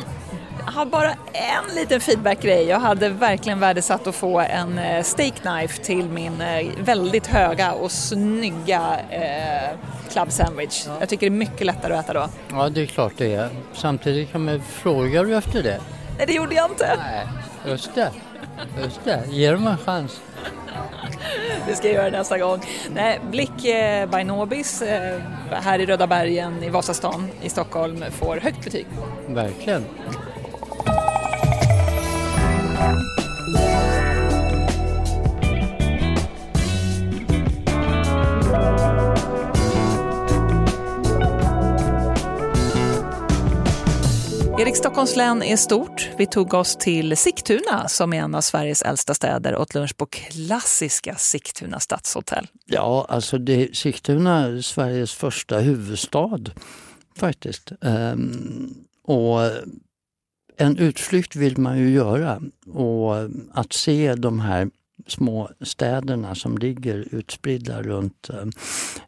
[0.67, 2.65] Jag har bara en liten feedback-grej.
[2.65, 7.73] Jag hade verkligen värdesatt att få en eh, steak knife till min eh, väldigt höga
[7.73, 9.79] och snygga eh,
[10.13, 10.85] club sandwich.
[10.87, 10.97] Ja.
[11.01, 12.29] Jag tycker det är mycket lättare att äta då.
[12.51, 13.49] Ja, det är klart det är.
[13.73, 15.81] Samtidigt kan man fråga du efter det?
[16.17, 16.97] Nej, det gjorde jag inte.
[16.99, 17.27] Nej,
[17.67, 18.11] just det.
[18.83, 19.23] Just det.
[19.31, 20.21] Ge dem en chans.
[21.69, 22.61] Det ska jag göra nästa gång.
[22.95, 28.37] Nej, Blick eh, by Nobis eh, här i Röda bergen i Vasastan i Stockholm får
[28.37, 28.87] högt betyg.
[29.29, 29.85] Verkligen.
[44.67, 46.11] Erik, Stockholms län är stort.
[46.19, 49.97] Vi tog oss till Sigtuna som är en av Sveriges äldsta städer och åt lunch
[49.97, 52.47] på klassiska Sigtuna stadshotell.
[52.65, 56.41] Ja, alltså det, Sigtuna är Sveriges första huvudstad
[57.17, 57.73] faktiskt.
[57.83, 58.75] Ehm,
[59.05, 59.41] och
[60.57, 62.41] en utflykt vill man ju göra
[62.75, 63.15] och
[63.53, 64.71] att se de här
[65.07, 68.47] små städerna som ligger utspridda runt, eh,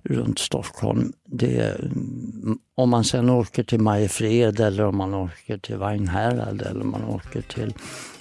[0.03, 1.13] runt Stockholm.
[1.25, 1.81] Det,
[2.75, 7.05] om man sen åker till Mariefred eller om man åker till Vagnhärad eller om man
[7.05, 7.75] åker till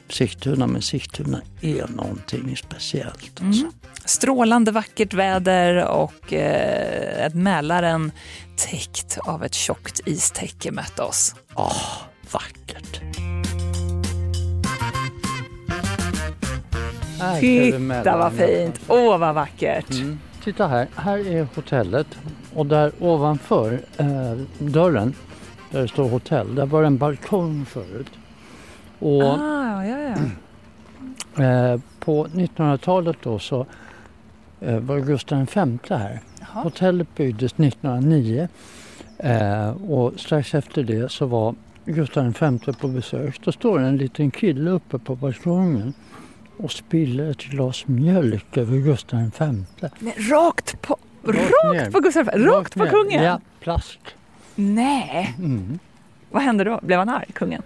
[0.10, 0.68] Sigtuna.
[0.68, 3.42] Men Sigtuna är någonting speciellt.
[3.42, 3.62] Alltså.
[3.62, 3.74] Mm.
[4.06, 8.12] Strålande vackert väder och eh, ett Mälaren
[8.56, 11.36] täckt av ett tjockt istäcke mötte oss.
[11.54, 11.76] Ah,
[12.32, 13.27] vackert!
[17.40, 18.80] Titta vad fint!
[18.88, 19.92] Åh vad vackert!
[19.92, 20.20] Mm.
[20.44, 22.08] Titta här, här är hotellet
[22.54, 25.14] och där ovanför eh, dörren
[25.72, 28.12] där det står hotell, där var det en balkong förut.
[29.00, 30.16] Och, ah, ja, ja.
[31.44, 33.66] Eh, på 1900-talet då så
[34.62, 36.22] eh, var Gustav V här.
[36.40, 36.64] Jaha.
[36.64, 38.48] Hotellet byggdes 1909
[39.18, 43.42] eh, och strax efter det så var Gustav V på besök.
[43.44, 45.94] Då står en liten kille uppe på balkongen
[46.58, 49.46] och spiller ett glas mjölk över Gustav V.
[50.00, 52.32] Men rakt på, rakt, rakt på Gustav V?
[52.32, 53.24] Rakt, rakt på kungen?
[53.24, 54.00] Ja, plask.
[54.56, 55.36] Nej!
[55.38, 55.80] Mm.
[56.32, 56.80] Vad hände då?
[56.82, 57.62] Blev han arg, kungen?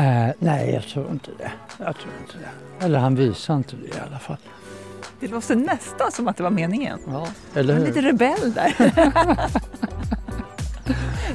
[0.00, 1.52] Uh, nej, jag tror inte det.
[1.78, 2.84] Jag tror inte det.
[2.84, 4.36] Eller han visar inte det i alla fall.
[5.20, 6.98] Det låter nästan som att det var meningen.
[7.06, 7.86] Ja, eller hur?
[7.86, 8.74] Lite rebell där.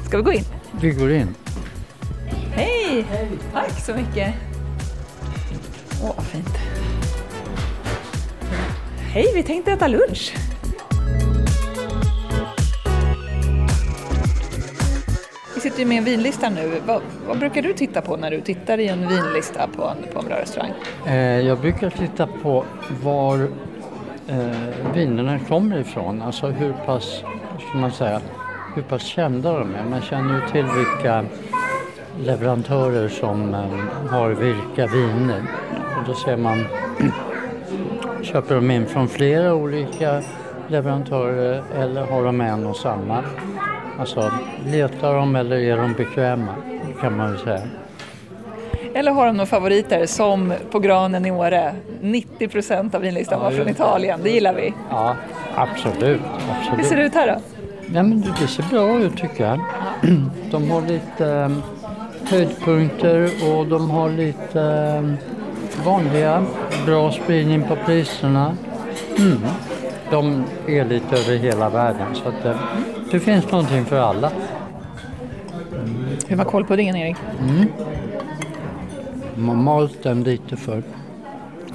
[0.06, 0.44] Ska vi gå in?
[0.80, 1.34] Vi går in.
[2.52, 3.06] Hej!
[3.10, 3.28] Hej.
[3.52, 4.34] Tack så mycket.
[6.02, 6.67] Åh, vad fint.
[9.18, 10.34] Hej, vi tänkte äta lunch.
[15.54, 16.80] Vi sitter ju med en vinlista nu.
[16.86, 20.18] Vad, vad, brukar du titta på när du tittar i en vinlista på en, på
[20.18, 20.72] en bra restaurang?
[21.06, 22.64] Eh, jag brukar titta på
[23.02, 23.48] var
[24.28, 26.22] eh, vinerna kommer ifrån.
[26.22, 27.24] Alltså hur pass,
[27.68, 28.20] ska man säga,
[28.74, 29.84] hur pass kända de är.
[29.84, 31.24] Man känner ju till vilka
[32.20, 35.42] leverantörer som eh, har vilka viner.
[35.98, 36.64] Och då ser man
[38.32, 40.22] Köper de in från flera olika
[40.68, 43.24] leverantörer eller har de en och samma?
[43.98, 44.32] Alltså
[44.66, 46.54] letar de eller är de bekväma
[47.00, 47.62] kan man väl säga.
[48.94, 51.74] Eller har de några favoriter som på granen i Åre?
[52.00, 54.74] 90 procent av vinlistan ja, var från Italien, det gillar vi.
[54.90, 55.16] Ja,
[55.54, 56.20] absolut.
[56.60, 56.78] absolut.
[56.78, 57.40] Hur ser det ut här då?
[57.94, 59.60] Ja, men det ser bra ut tycker jag.
[60.50, 61.62] De har lite um,
[62.24, 64.60] höjdpunkter och de har lite
[64.98, 65.16] um,
[65.88, 66.44] vanliga,
[66.86, 68.56] bra spridning på priserna.
[69.18, 69.38] Mm.
[70.10, 72.56] De är lite över hela världen så att, eh,
[73.10, 74.30] det finns någonting för alla.
[76.26, 77.16] Hur var kålpuddingen Erik?
[79.34, 80.82] Man har malt den lite för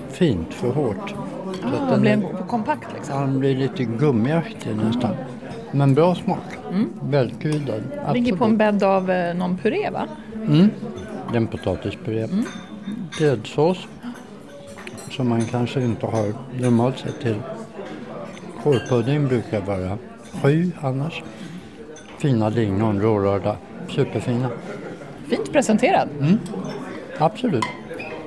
[0.10, 1.15] fint, för hårt.
[1.62, 3.21] Så att Den blev är, kompakt liksom.
[3.21, 5.15] den blir lite gummiaktig nästan.
[5.71, 6.43] Men bra smak.
[7.02, 7.84] Välkryddad.
[8.13, 10.08] Ligger på en bädd av eh, någon puré va?
[11.32, 12.28] Det är en potatispuré.
[13.19, 13.88] Gräddsås
[15.15, 17.41] som man kanske inte har normalt sett till.
[18.63, 19.97] Kålpudding brukar vara
[20.41, 21.23] sju annars.
[22.17, 23.58] Fina lingon, rårörda,
[23.89, 24.49] superfina.
[25.30, 26.10] Fint presenterad.
[27.17, 27.65] Absolut.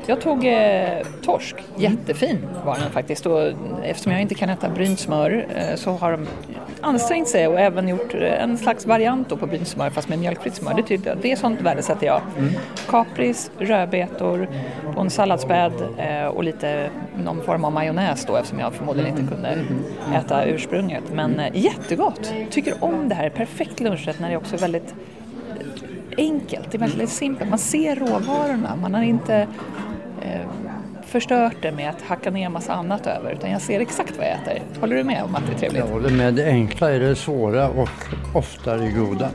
[0.08, 3.26] Jag tog eh, torsk, jättefin var den faktiskt.
[3.26, 3.42] Och
[3.84, 6.26] eftersom jag inte kan äta brynt smör eh, så har de
[6.80, 10.54] ansträngt sig och även gjort eh, en slags variant på brynt smör fast med mjölkfritt
[10.54, 10.74] smör.
[10.74, 12.20] Det, tyckte, det är sånt värdesätter jag.
[12.88, 14.48] Kapris, rödbetor
[14.94, 16.90] på en salladsbädd eh, och lite
[17.24, 19.58] någon form av majonnäs då eftersom jag förmodligen inte kunde
[20.14, 21.04] äta ursprunget.
[21.12, 22.32] Men eh, jättegott!
[22.50, 24.94] Tycker om det här, perfekt lunchrätt när det är också väldigt
[26.18, 27.50] enkelt, det är väldigt simpelt.
[27.50, 29.46] Man ser råvarorna, man har inte
[30.26, 30.40] eh,
[31.06, 34.32] förstört det med att hacka ner massa annat över utan jag ser exakt vad jag
[34.32, 34.62] äter.
[34.80, 35.84] Håller du med om att det är trevligt?
[35.84, 36.34] Jag håller med.
[36.34, 37.88] Det enkla är det svåra och
[38.34, 39.30] ofta det goda.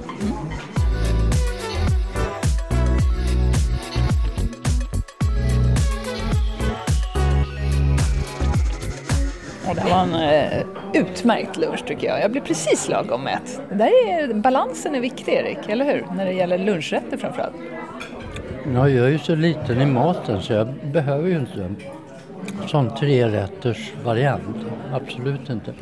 [9.69, 12.21] Och det var en eh, utmärkt lunch tycker jag.
[12.21, 13.61] Jag blev precis lagom mätt.
[13.69, 16.05] Det där är, balansen är viktig Erik, eller hur?
[16.15, 17.55] När det gäller lunchrätter framförallt.
[18.65, 21.77] Ja, jag är ju så liten i maten så jag behöver ju inte en
[22.67, 24.57] sån trerätters variant.
[24.93, 25.73] Absolut inte.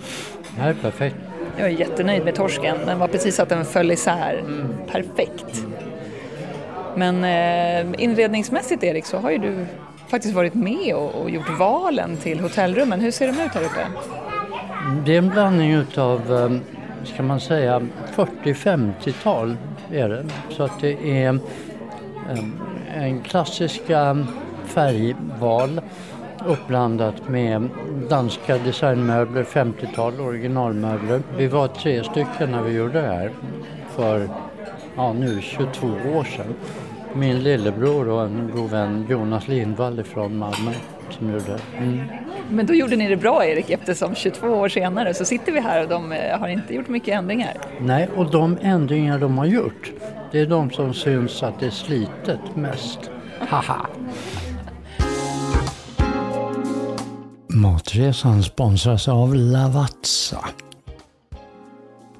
[0.56, 1.16] Det här är perfekt.
[1.58, 2.78] Jag är jättenöjd med torsken.
[2.86, 4.44] Den var precis att den föll isär.
[4.92, 5.66] Perfekt.
[6.96, 9.66] Men eh, inredningsmässigt Erik så har ju du
[10.08, 13.02] faktiskt varit med och, och gjort valen till hotellrummen.
[13.02, 13.88] Hur ser de ut här uppe?
[15.06, 16.58] Det är en blandning utav, eh,
[17.14, 17.82] ska man säga,
[18.16, 19.58] 40-50-tal
[19.92, 20.26] är det.
[20.50, 21.40] Så att det är
[22.94, 24.26] en klassiska
[24.66, 25.82] färgval
[26.46, 27.70] uppblandat med
[28.10, 31.22] danska designmöbler, 50-tal originalmöbler.
[31.38, 33.32] Vi var tre stycken när vi gjorde det här
[33.90, 34.30] för
[34.96, 36.54] ja, nu 22 år sedan.
[37.14, 40.72] Min lillebror och en god vän Jonas Lindvall från Malmö
[41.14, 41.60] som gjorde det.
[41.78, 42.08] Mm.
[42.50, 45.84] Men då gjorde ni det bra Erik eftersom 22 år senare så sitter vi här
[45.84, 47.54] och de eh, har inte gjort mycket ändringar.
[47.80, 49.92] Nej, och de ändringar de har gjort,
[50.32, 53.12] det är de som syns att det är slitet mest.
[53.40, 53.88] Haha!
[57.48, 60.46] Matresan sponsras av Lavazza.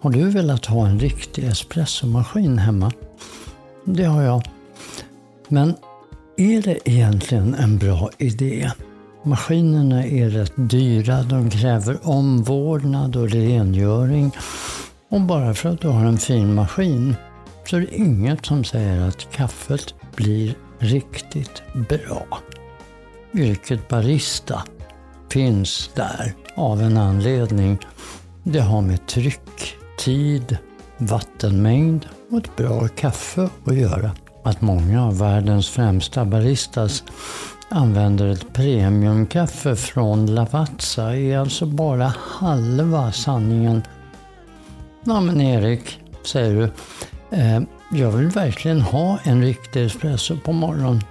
[0.02, 2.92] Har du velat ha en riktig espressomaskin hemma?
[3.84, 4.44] Det har jag.
[5.48, 5.76] Men
[6.40, 8.72] är det egentligen en bra idé?
[9.24, 14.32] Maskinerna är rätt dyra, de kräver omvårdnad och rengöring.
[15.10, 17.16] Och bara för att du har en fin maskin
[17.66, 22.40] så är det inget som säger att kaffet blir riktigt bra.
[23.34, 24.64] Yrket barista
[25.32, 27.78] finns där av en anledning.
[28.44, 30.58] Det har med tryck, tid,
[30.98, 34.12] vattenmängd och ett bra kaffe att göra.
[34.44, 37.04] Att många av världens främsta baristas
[37.70, 43.84] använder ett premiumkaffe från Lavazza är alltså bara halva sanningen.
[45.04, 46.64] Ja men Erik, säger du,
[47.38, 51.04] eh, jag vill verkligen ha en riktig espresso på morgonen.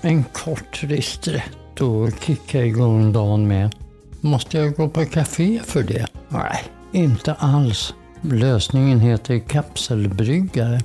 [0.00, 3.74] En kort ristretto och kicka igång dagen med.
[4.20, 6.06] Måste jag gå på café för det?
[6.28, 7.94] Nej, inte alls.
[8.20, 10.80] Lösningen heter kapselbryggare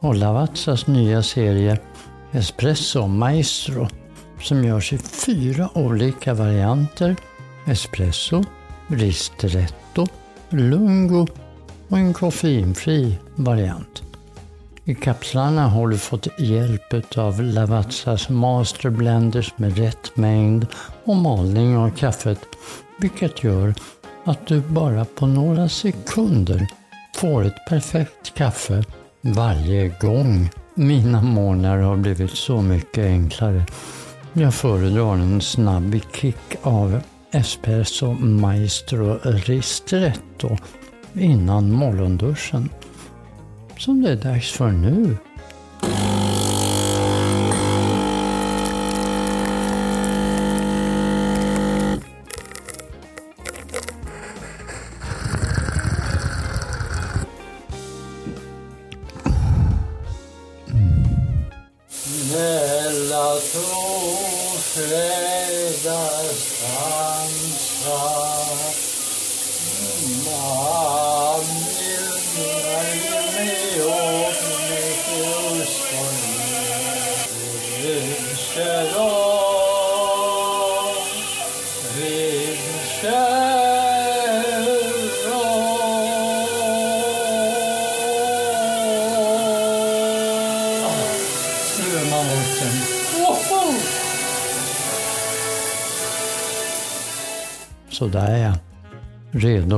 [0.00, 1.78] och Lavazzas nya serie
[2.32, 3.88] Espresso Maestro
[4.40, 7.16] som görs i fyra olika varianter.
[7.66, 8.44] Espresso,
[8.86, 10.06] ristretto,
[10.48, 11.26] lungo
[11.88, 14.02] och en koffeinfri variant.
[14.84, 20.66] I kapslarna har du fått hjälp av Lavazzas masterblenders med rätt mängd
[21.04, 22.40] och malning av kaffet,
[22.98, 23.74] vilket gör
[24.24, 26.66] att du bara på några sekunder
[27.16, 28.84] får ett perfekt kaffe
[29.20, 30.50] varje gång.
[30.74, 33.66] Mina morgnar har blivit så mycket enklare.
[34.32, 37.00] Jag föredrar en snabb kick av
[37.32, 40.56] Espresso Maestro Ristretto
[41.12, 42.68] innan morgonduschen.
[43.78, 45.16] Som det är dags för nu.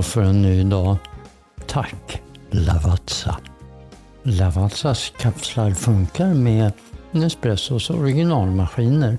[0.03, 0.97] För en ny dag.
[1.67, 3.37] Tack Lavazza.
[4.23, 6.73] Lavazzas kapslar funkar med
[7.11, 9.19] Nespressos originalmaskiner.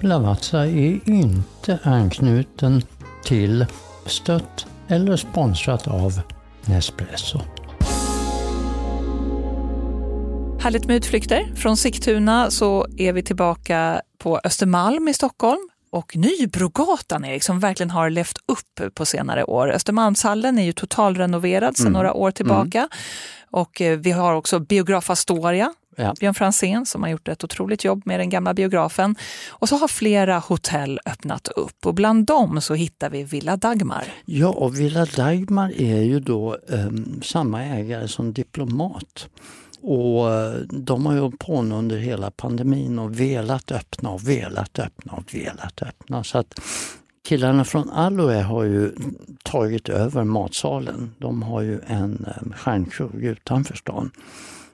[0.00, 2.82] Lavazza är inte anknuten
[3.24, 3.66] till,
[4.06, 6.20] stött eller sponsrat av
[6.64, 7.40] Nespresso.
[10.60, 11.52] Härligt med utflykter.
[11.56, 17.90] Från Sigtuna så är vi tillbaka på Östermalm i Stockholm och Nybrogatan, Erik, som verkligen
[17.90, 19.70] har levt upp på senare år.
[19.70, 21.92] Östermalmshallen är ju totalrenoverad sedan Mm.
[21.92, 22.88] några år tillbaka.
[23.50, 26.14] Och eh, vi har också biograf Astoria, Ja.
[26.20, 29.16] Björn Franzén som har gjort ett otroligt jobb med den gamla biografen.
[29.48, 34.04] Och så har flera hotell öppnat upp och bland dem så hittar vi Villa Dagmar.
[34.24, 39.28] Ja, och Villa Dagmar är ju då ehm, samma ägare som Diplomat.
[39.82, 44.78] Och eh, de har ju hållit på under hela pandemin och velat öppna och velat
[44.78, 46.24] öppna och velat öppna.
[46.24, 46.60] Så att
[47.30, 48.92] killarna från Aloe har ju
[49.42, 51.14] tagit över matsalen.
[51.18, 54.10] De har ju en eh, stjärnkrog utanför stan.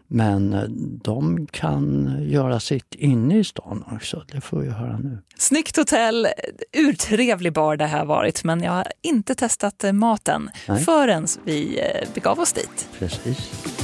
[0.06, 0.62] Men eh,
[1.02, 5.18] de kan göra sitt inne i stan också, det får vi höra nu.
[5.38, 6.28] Snyggt hotell,
[6.76, 10.84] urtrevlig bar det här varit men jag har inte testat eh, maten Nej.
[10.84, 11.80] förrän vi
[12.14, 12.88] begav oss dit.
[12.98, 13.75] Precis.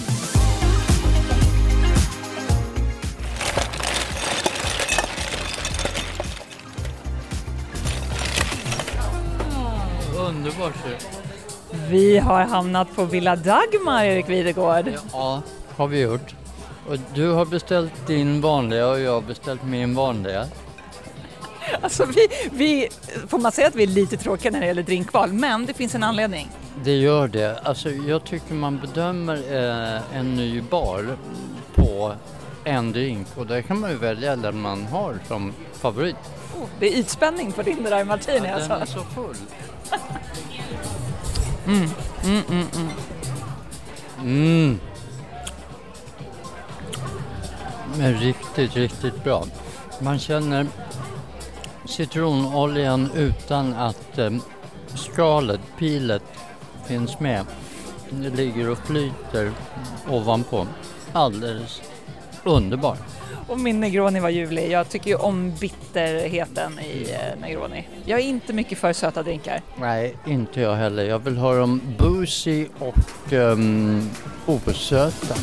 [10.42, 10.74] Underbart
[11.88, 14.92] Vi har hamnat på Villa Dagmar, Erik Videgård.
[15.12, 15.42] Ja,
[15.76, 16.34] har vi gjort.
[16.88, 20.46] Och du har beställt din vanliga och jag har beställt min vanliga.
[21.80, 22.88] Alltså vi, vi,
[23.28, 25.94] får man säga att vi är lite tråkiga när det gäller drinkval, men det finns
[25.94, 26.48] en anledning.
[26.84, 27.58] Det gör det.
[27.58, 31.16] Alltså, jag tycker man bedömer eh, en ny bar
[31.74, 32.14] på
[32.64, 36.16] en drink och där kan man ju välja den man har som favorit.
[36.60, 38.98] Oh, det är ytspänning på din dry martini Den är alltså.
[38.98, 39.36] så full.
[41.66, 41.88] Mm,
[42.24, 42.88] mm, mm.
[44.22, 44.80] Mm.
[47.98, 49.44] Men riktigt, riktigt bra.
[50.00, 50.66] Man känner
[51.84, 54.30] citronoljan utan att eh,
[54.94, 56.22] skalet, pilet,
[56.86, 57.46] finns med.
[58.10, 59.52] Det ligger och flyter
[60.08, 60.66] ovanpå.
[61.12, 61.82] Alldeles
[62.44, 63.21] underbart.
[63.46, 64.70] Och min Negroni var ljuvlig.
[64.70, 67.88] Jag tycker ju om bitterheten i eh, Negroni.
[68.04, 69.60] Jag är inte mycket för söta drinkar.
[69.76, 71.04] Nej, inte jag heller.
[71.04, 74.10] Jag vill ha dem boozy och um,
[74.46, 75.34] osöta.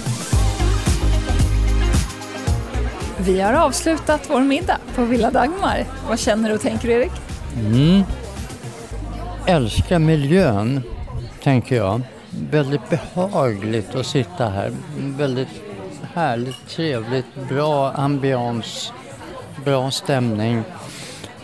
[3.18, 5.86] Vi har avslutat vår middag på Villa Dagmar.
[6.08, 7.12] Vad känner du och tänker Erik?
[7.60, 8.04] Mm.
[9.46, 10.82] Älskar miljön,
[11.44, 12.02] tänker jag.
[12.52, 14.72] Väldigt behagligt att sitta här.
[14.98, 15.69] Väldigt
[16.14, 18.94] härligt, trevligt, bra ambians,
[19.66, 20.64] bra stämning.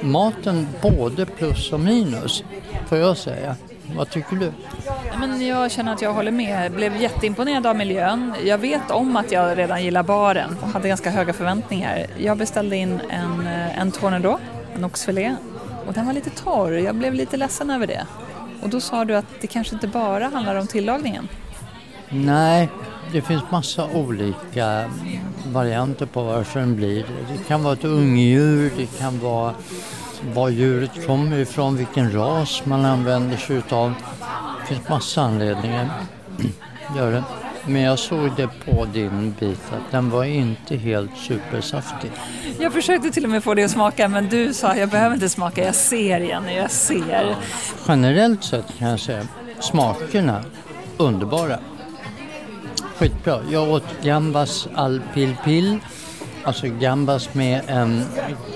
[0.02, 2.44] Maten både plus och minus,
[2.88, 3.56] får jag säga.
[3.96, 4.52] Vad tycker du?
[5.20, 6.66] Men jag känner att jag håller med.
[6.66, 8.34] Jag blev jätteimponerad av miljön.
[8.44, 12.06] Jag vet om att jag redan gillar baren och hade ganska höga förväntningar.
[12.18, 14.40] Jag beställde in en, eh, en tournedos,
[14.76, 15.36] en oxfilé,
[15.88, 16.72] och den var lite torr.
[16.72, 18.06] Jag blev lite ledsen över det.
[18.64, 21.28] Och då sa du att det kanske inte bara handlar om tillagningen.
[22.10, 22.70] Nej,
[23.16, 24.90] det finns massa olika
[25.52, 27.44] varianter på varför den blir det.
[27.48, 29.54] Kan vara ett ungdjur, det kan vara
[30.34, 33.94] var djuret kommer ifrån, vilken ras man använder sig utav.
[34.62, 35.90] Det finns massa anledningar.
[36.96, 37.24] Gör det.
[37.66, 42.12] Men jag såg det på din bit att den var inte helt supersaftig.
[42.60, 45.30] Jag försökte till och med få det att smaka men du sa jag behöver inte
[45.30, 47.36] smaka, jag ser Jenny, jag ser.
[47.88, 49.28] Generellt sett kan jag säga
[49.60, 50.44] smakerna
[50.98, 51.60] underbara.
[52.96, 53.40] Skitbra.
[53.52, 55.80] Jag åt gambas al pil pil,
[56.44, 58.04] alltså gambas med en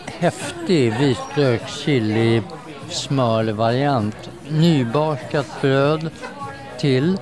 [0.06, 2.42] häftig vitlök, chili,
[2.90, 4.30] smörvariant.
[4.50, 6.10] Nybakat bröd
[6.80, 7.18] till.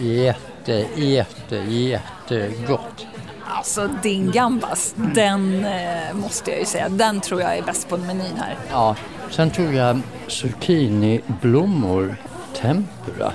[0.00, 3.06] Jätte, jätte, jättegott.
[3.44, 7.96] Alltså din gambas, den eh, måste jag ju säga, den tror jag är bäst på
[7.96, 8.56] menyn här.
[8.70, 8.96] Ja,
[9.30, 12.16] sen tog jag zucchiniblommor
[12.60, 13.32] tempura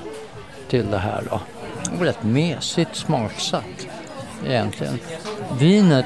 [0.68, 1.40] till det här då.
[2.00, 3.88] Rätt mesigt smaksatt
[4.46, 5.00] egentligen.
[5.60, 6.06] Vinet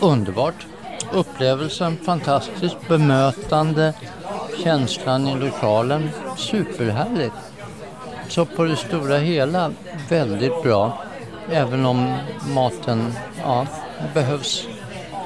[0.00, 0.66] underbart.
[1.12, 2.76] Upplevelsen fantastisk.
[2.88, 3.94] Bemötande.
[4.64, 7.34] Känslan i lokalen superhärligt.
[8.28, 9.72] Så på det stora hela
[10.08, 11.02] väldigt bra.
[11.50, 12.16] Även om
[12.54, 13.66] maten, ja,
[14.14, 14.66] behövs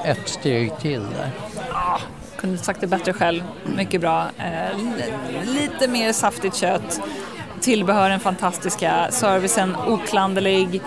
[0.05, 1.31] ett steg till där.
[1.73, 1.99] Ah,
[2.37, 3.43] kunde sagt det bättre själv,
[3.75, 4.27] mycket bra.
[4.37, 4.77] Eh,
[5.45, 7.01] lite mer saftigt kött,
[7.59, 10.81] tillbehören fantastiska, servicen oklanderlig,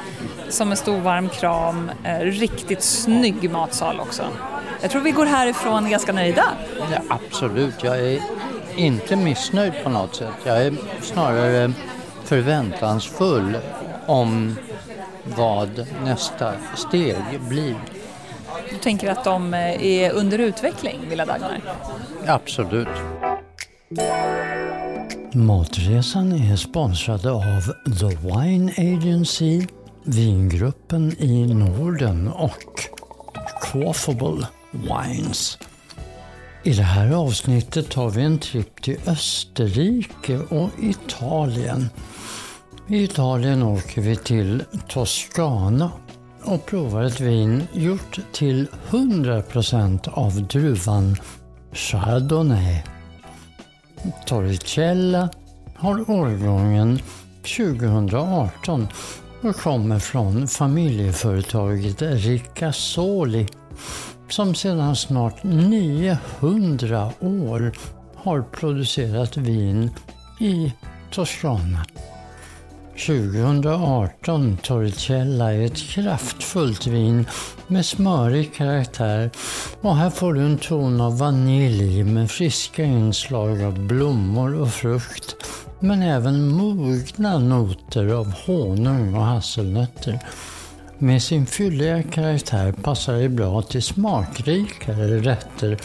[0.49, 4.23] som en stor varm kram, eh, riktigt snygg matsal också.
[4.81, 6.45] Jag tror vi går härifrån ganska nöjda.
[6.93, 8.23] Ja, absolut, jag är
[8.77, 10.35] inte missnöjd på något sätt.
[10.45, 11.73] Jag är snarare
[12.25, 13.59] förväntansfull
[14.07, 14.57] om
[15.25, 17.75] vad nästa steg blir.
[18.70, 21.61] Du tänker att de eh, är under utveckling, Villa Dagmar?
[22.27, 22.89] Absolut.
[25.35, 29.66] Matresan är sponsrad av The Wine Agency,
[30.05, 32.89] Vingruppen i Norden och
[33.62, 35.59] Quaffable Wines.
[36.62, 41.89] I det här avsnittet tar vi en tripp till Österrike och Italien.
[42.89, 45.91] I Italien åker vi till Toscana
[46.45, 51.16] och provar ett vin gjort till 100% av druvan
[51.72, 52.91] Chardonnay.
[54.26, 55.28] Torricella
[55.76, 56.98] har årgången
[57.57, 58.88] 2018
[59.42, 63.48] och kommer från familjeföretaget Ricasoli
[64.28, 67.72] som sedan snart 900 år
[68.16, 69.90] har producerat vin
[70.40, 70.72] i
[71.11, 71.86] Toscana.
[72.97, 77.26] 2018 Torricella är ett kraftfullt vin
[77.66, 79.30] med smörig karaktär
[79.80, 85.36] och här får du en ton av vanilj med friska inslag av blommor och frukt
[85.80, 90.18] men även mogna noter av honung och hasselnötter.
[90.99, 95.78] Med sin fylliga karaktär passar det bra till smakrikare rätter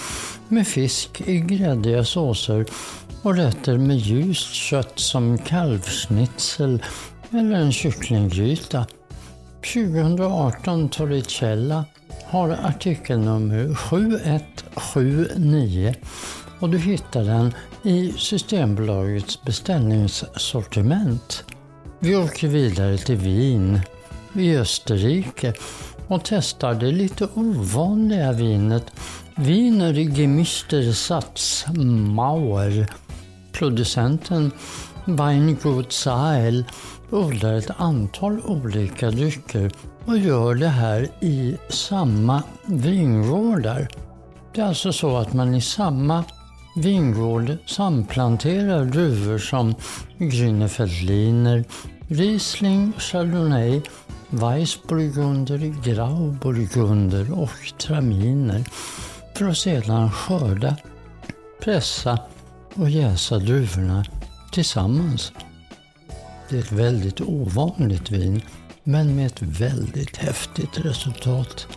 [0.47, 2.66] med fisk i gräddiga såser
[3.28, 6.84] och rätter med ljust kött som kalvsnitzel
[7.32, 8.86] eller en kycklinggryta.
[9.73, 11.86] 2018 Torricella
[12.25, 15.95] har artikelnummer 7179
[16.59, 17.53] och du hittar den
[17.84, 21.43] i Systembolagets beställningssortiment.
[21.99, 23.80] Vi åker vidare till Wien
[24.34, 25.53] i Österrike
[26.07, 28.91] och testar det lite ovanliga vinet
[29.36, 31.65] Wiener Gemister Satz
[32.15, 32.88] Mauer.
[33.58, 34.51] Producenten
[35.05, 36.66] Weingut Sahel
[37.10, 39.72] odlar ett antal olika drycker
[40.05, 43.88] och gör det här i samma vingårdar.
[44.53, 46.24] Det är alltså så att man i samma
[46.76, 49.76] vingård samplanterar druvor som
[50.18, 51.64] Grünefeldliner,
[52.08, 53.82] Riesling, Chardonnay,
[54.30, 58.66] Weissburgunder, Grauburgunder och Traminer
[59.36, 60.76] för att sedan skörda,
[61.60, 62.20] pressa
[62.78, 64.05] och jäsa druvorna
[64.51, 65.32] tillsammans.
[66.49, 68.41] Det är ett väldigt ovanligt vin,
[68.84, 71.67] men med ett väldigt häftigt resultat.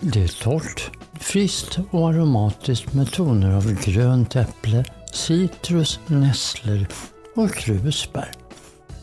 [0.00, 0.90] Det är torrt,
[1.20, 6.86] friskt och aromatiskt med toner av grönt äpple, citrus, nässlor
[7.34, 8.30] och krusbär.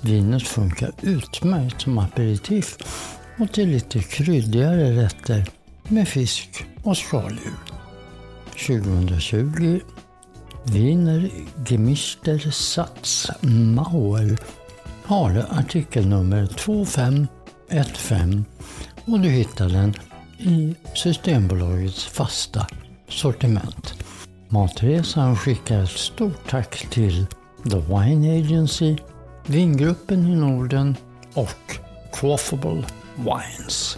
[0.01, 2.77] Vinet funkar utmärkt som aperitif
[3.39, 5.45] och till lite kryddigare rätter
[5.87, 7.53] med fisk och skaldjur.
[8.51, 9.79] 2020
[10.68, 11.30] Wiener
[11.66, 14.38] Gemischter Satz Mauer
[15.05, 18.45] har artikelnummer 2515
[19.05, 19.93] och du hittar den
[20.38, 22.68] i Systembolagets fasta
[23.09, 24.03] sortiment.
[24.49, 27.26] Matresan skickar ett stort tack till
[27.63, 28.97] The Wine Agency,
[29.45, 30.95] Vingruppen i Norden
[31.34, 31.80] och
[32.13, 32.84] Quaffable
[33.16, 33.97] Wines.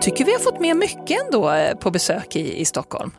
[0.00, 3.10] Tycker vi har fått med mycket ändå eh, på besök i, i Stockholm.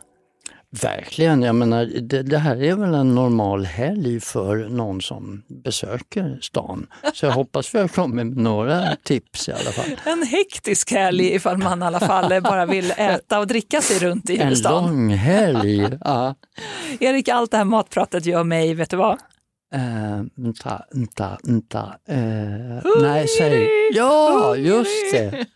[0.82, 6.38] Verkligen, jag menar det, det, här är väl en normal helg för någon som besöker
[6.42, 6.86] stan.
[7.14, 10.00] Så jag hoppas vi har kommit med några tips i alla fall.
[10.04, 14.30] En hektisk helg ifall man i alla fall bara vill äta och dricka sig runt
[14.30, 14.84] i huvudstaden.
[14.84, 16.34] En lång helg, ja.
[17.00, 19.18] Erik, allt det här matpratet gör mig, vet du vad?
[19.74, 21.94] Uh, nta, nta, nta.
[22.10, 23.68] Uh, nej, säg.
[23.92, 25.46] Ja, just det.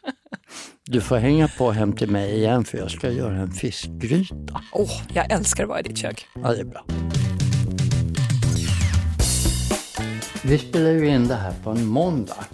[0.85, 4.61] Du får hänga på hem till mig igen för jag ska göra en fiskgryta.
[4.73, 6.27] Åh, oh, jag älskar att vara i ditt kök.
[6.43, 6.85] Ja, det är bra.
[10.45, 12.45] Vi spelar ju in det här på en måndag.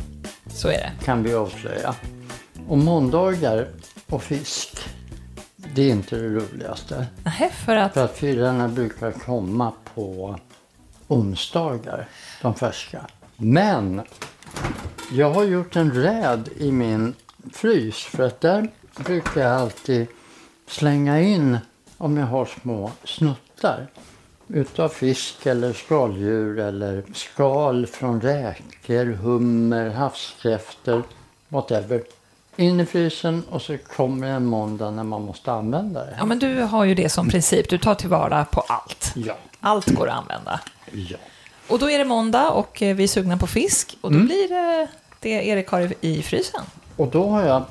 [0.46, 0.92] Så är det.
[1.04, 1.94] Kan vi avslöja.
[2.68, 3.68] Och måndagar
[4.10, 4.78] och fisk,
[5.74, 7.06] det är inte det roligaste.
[7.24, 7.94] Nej, för att?
[7.94, 10.38] För att firarna brukar komma på
[11.12, 12.08] onsdagar,
[12.42, 13.06] de färska.
[13.36, 14.02] Men
[15.12, 17.14] Jag har gjort en räd i min
[17.52, 20.06] frys för att där brukar jag alltid
[20.66, 21.58] slänga in
[21.98, 23.86] om jag har små snuttar
[24.48, 31.02] utav fisk eller skaldjur eller skal från räkor, hummer, havskräftor,
[31.48, 32.02] whatever.
[32.56, 36.14] In i frysen och så kommer en måndag när man måste använda det.
[36.18, 37.68] Ja, men du har ju det som princip.
[37.68, 39.12] Du tar tillvara på allt.
[39.16, 39.36] Ja.
[39.60, 40.60] Allt går att använda.
[40.92, 41.16] ja.
[41.68, 43.96] Och då är det måndag och eh, vi är sugna på fisk.
[44.00, 44.26] Och då Mm.
[44.26, 44.88] blir det
[45.20, 46.60] det Erik har i- frysen.
[46.96, 47.64] Och då har jag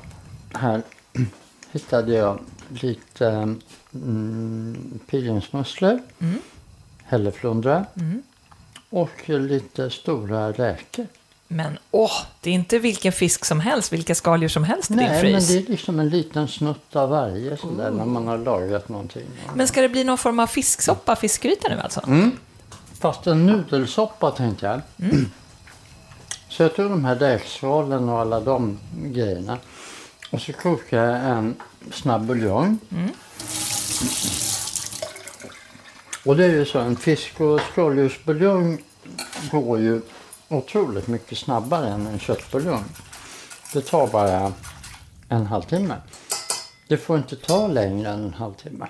[0.54, 0.82] här
[1.72, 3.56] hittade jag lite
[3.94, 5.98] mm, pilgrimsmusslor,
[7.04, 7.86] hälleflundra
[8.90, 11.06] och lite stora räkor.
[11.52, 15.02] Men åh, det är inte vilken fisk som helst, vilka skaldjur som helst i din
[15.02, 15.48] Nej, men frys.
[15.48, 19.26] det är liksom en liten snutt av varje sådär när man har lagat någonting.
[19.54, 22.00] Men ska det bli någon form av fisksoppa, fiskgryta nu alltså?
[22.06, 22.30] Mm.
[23.00, 24.80] Fast en nudelsoppa tänkte jag.
[26.48, 29.58] Så jag tog de här räkskalen och alla de grejerna.
[30.30, 31.54] Och så kokade jag en
[31.92, 32.78] snabb buljong.
[36.24, 38.78] Och det är ju så, en fisk och skaldjursbuljong
[39.50, 40.00] går ju
[40.54, 42.84] otroligt mycket snabbare än en köttbuljong.
[43.72, 44.52] Det tar bara
[45.28, 45.94] en halvtimme.
[46.88, 48.86] Det får inte ta längre än en halvtimme.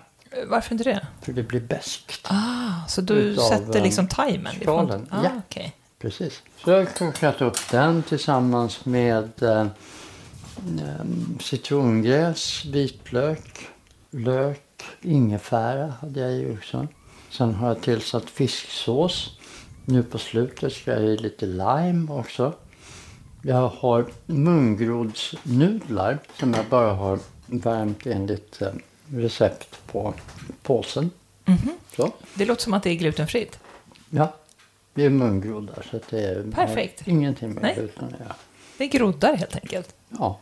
[0.47, 1.07] Varför inte det?
[1.23, 2.27] För det blir beskt.
[2.31, 4.61] Ah, så du Utav, sätter eh, liksom timern?
[4.63, 5.31] Skalen, Ah, ja.
[5.49, 5.77] okej.
[5.99, 6.43] Precis.
[6.65, 11.05] Så jag har kokat upp den tillsammans med eh, eh,
[11.41, 13.69] citrongräs, vitlök,
[14.11, 16.87] lök, ingefära hade jag i också.
[17.31, 19.39] Sen har jag tillsatt fisksås.
[19.85, 22.55] Nu på slutet ska jag i lite lime också.
[23.43, 28.63] Jag har mungrodsnudlar som jag bara har värmt enligt
[29.09, 30.15] recept på
[30.63, 31.11] påsen.
[31.97, 32.13] Så.
[32.35, 33.59] Det låter som att det är glutenfritt.
[34.11, 34.35] Ja,
[34.95, 37.09] det är mungroddar så det är Perfekt.
[37.09, 37.75] ingenting med Nej.
[37.75, 38.35] gluten göra.
[38.79, 39.95] Det är groddar helt enkelt.
[40.19, 40.41] Ja,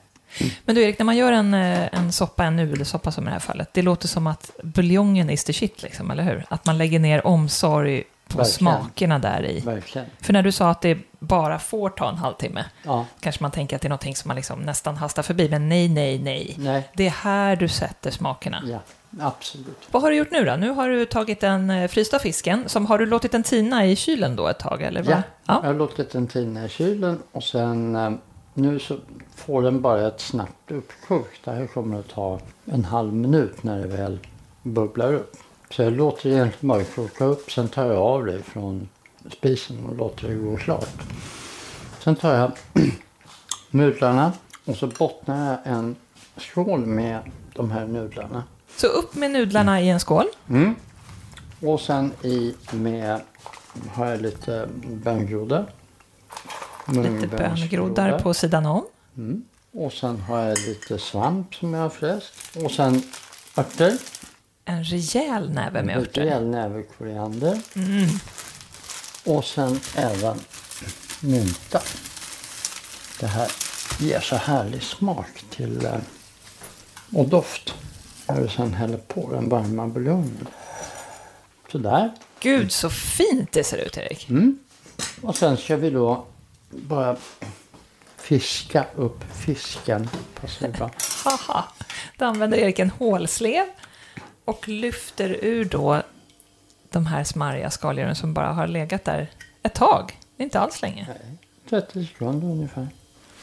[0.64, 3.32] Men du Erik, när man gör en, eh, en soppa, en nudelsoppa som i det
[3.32, 6.44] här fallet, det låter som att buljongen is the shit, liksom, eller hur?
[6.48, 8.58] Att man lägger ner omsorg på Verkligen.
[8.58, 9.60] smakerna där i.
[9.60, 10.06] verkligen.
[10.20, 13.76] För när du sa att det bara får ta en halvtimme, Ja, kanske man tänker
[13.76, 16.54] att det är någonting som man liksom nästan hastar förbi, men nej, nej, nej.
[16.58, 18.62] nej, Det är här du sätter smakerna.
[18.66, 18.78] ja,
[19.20, 19.88] absolut.
[19.90, 20.56] Vad har du gjort nu då?
[20.56, 23.96] Nu har du tagit den eh, frysta fisken, som har du låtit den tina i
[23.96, 25.02] kylen då ett tag, eller?
[25.02, 25.12] vad?
[25.14, 25.60] Ja, ja.
[25.62, 28.10] jag har låtit den tina i kylen och sen eh,
[28.54, 28.96] nu så
[29.34, 31.28] får den bara ett snabbt uppkok.
[31.44, 34.18] Det här kommer att ta en halv minut när det väl
[34.62, 35.32] bubblar upp.
[35.70, 38.88] Så jag låter egentligen bara koka upp, sen tar jag av det från
[39.32, 41.02] spisen och låter det gå klart.
[42.04, 42.52] Sen tar jag
[43.70, 44.32] nudlarna
[44.64, 45.96] och så bottnar jag en
[46.36, 47.18] skål med
[47.54, 48.44] de här nudlarna.
[48.76, 50.26] Så upp med nudlarna i en skål.
[51.62, 53.20] Och sen i med
[53.90, 55.66] har jag lite böngroddar.
[56.88, 58.84] Lite böngroddar på sidan om.
[59.72, 62.56] Och sen har jag lite svamp som jag har fräst.
[62.64, 63.02] Och sen
[63.58, 63.92] örter.
[64.70, 66.20] En rejäl näve med En örter.
[66.20, 67.60] rejäl näve koriander.
[69.24, 70.38] Och sen även
[71.20, 71.80] mynta.
[73.20, 73.48] Det här
[73.98, 75.94] ger så härlig smak till eh,
[77.14, 77.74] och doft.
[78.28, 80.46] När du sen häller på den varma buljongen.
[81.72, 82.12] Sådär.
[82.40, 84.28] Gud, så fint det ser ut, Erik.
[85.22, 86.24] Och sen ska vi då
[86.70, 87.16] bara
[88.16, 90.08] fiska upp fisken.
[90.78, 90.90] Bra.
[91.24, 91.64] Haha.
[92.18, 93.64] Då använder Erik en hålslev
[94.50, 96.02] och lyfter ur då
[96.90, 99.30] de här smarriga skaldjuren som bara har legat där
[99.62, 100.18] ett tag.
[100.36, 101.06] Inte alls länge.
[101.68, 102.88] 30 sekunder ungefär.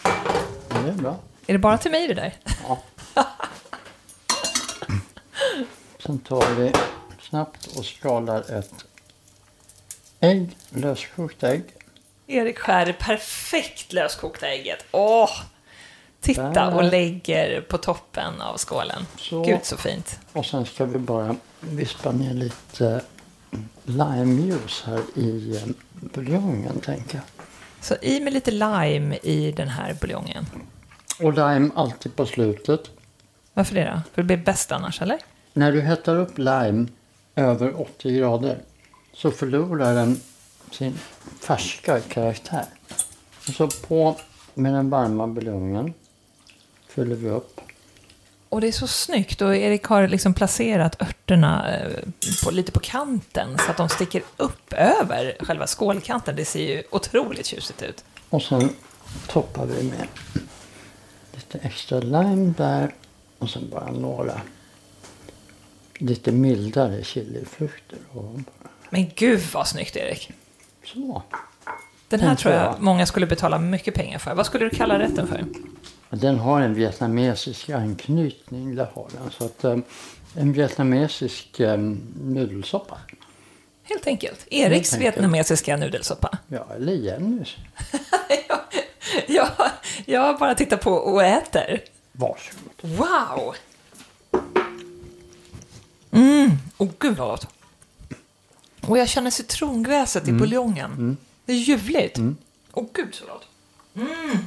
[0.04, 1.16] Ja, det är bra.
[1.48, 2.34] Är det bara till mig det där?
[2.68, 2.84] Ja.
[6.06, 6.74] Sen tar vi
[7.22, 8.86] snabbt och skalar ett
[10.20, 11.64] ägg, löskokt ägg.
[12.28, 14.86] Erik skär det perfekt löskokta ägget.
[14.92, 15.32] Åh!
[16.22, 16.76] Titta Där.
[16.76, 19.06] och lägger på toppen av skålen.
[19.18, 19.44] Så.
[19.44, 20.20] Gud så fint.
[20.34, 23.02] Och sen ska vi bara vispa ner lite
[23.84, 27.46] limejuice här i eh, buljongen tänker jag.
[27.82, 30.46] Så i med lite lime i den här buljongen.
[31.20, 32.82] Och lime alltid på slutet.
[33.54, 34.02] Varför det då?
[34.14, 35.20] För det blir bäst annars, eller?
[35.54, 36.88] När du hettar upp lime
[37.36, 38.58] över 80 grader
[39.14, 40.20] så förlorar den
[40.72, 41.00] sin
[41.42, 42.66] färska karaktär.
[43.58, 44.16] Så på
[44.54, 45.94] med den varma buljongen
[46.98, 47.62] fyller vi upp.
[48.50, 51.92] Och det är så snyggt och Erik har liksom placerat örterna eh,
[52.44, 56.36] på, lite på kanten så att de sticker upp över själva skålkanten.
[56.36, 58.04] Det ser ju otroligt tjusigt ut.
[58.30, 58.70] Och sen
[59.28, 60.08] toppar vi med
[61.34, 62.94] lite extra lime där
[63.40, 64.42] och sen bara några
[65.98, 68.52] lite mildare chilifrukter ovanpå.
[68.90, 70.32] Men gud vad snyggt Erik!
[70.86, 71.22] Så.
[72.10, 72.76] Den här tror jag.
[72.80, 74.36] många skulle betala mycket pengar för.
[74.36, 75.46] Vad skulle du kalla rätten för?
[76.10, 79.32] Den har en vietnamesisk anknytning, det har den.
[79.32, 79.78] Så att, eh,
[80.36, 81.78] en vietnamesisk eh,
[82.22, 82.98] nudelsoppa.
[83.84, 84.48] Helt enkelt.
[84.50, 85.16] Eriks enkelt.
[85.16, 86.38] vietnamesiska nudelsoppa.
[86.48, 87.56] Ja, eller Jennys.
[88.48, 88.62] ja,
[89.28, 89.50] ja,
[90.06, 91.82] jag bara tittar på och äter.
[92.12, 92.72] Varsågod.
[92.82, 93.56] Wow!
[96.12, 97.48] Mm, åh gud vad gott.
[98.82, 101.18] Och jag känner citrongräset i buljongen.
[101.46, 102.20] Det är ljuvligt.
[102.74, 103.48] Åh gud så gott.
[103.96, 104.38] Mm.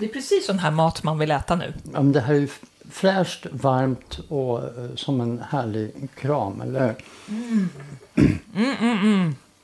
[0.00, 1.74] Det är precis sån här mat man vill äta nu.
[1.92, 2.48] Ja, det här är ju
[2.90, 6.94] fräscht, varmt och eh, som en härlig kram, eller hur?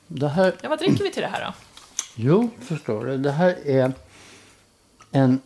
[0.07, 1.53] Det här, Ja, vad dricker vi till det här då?
[2.15, 3.17] jo, förstår du.
[3.17, 3.93] Det här är
[5.11, 5.41] en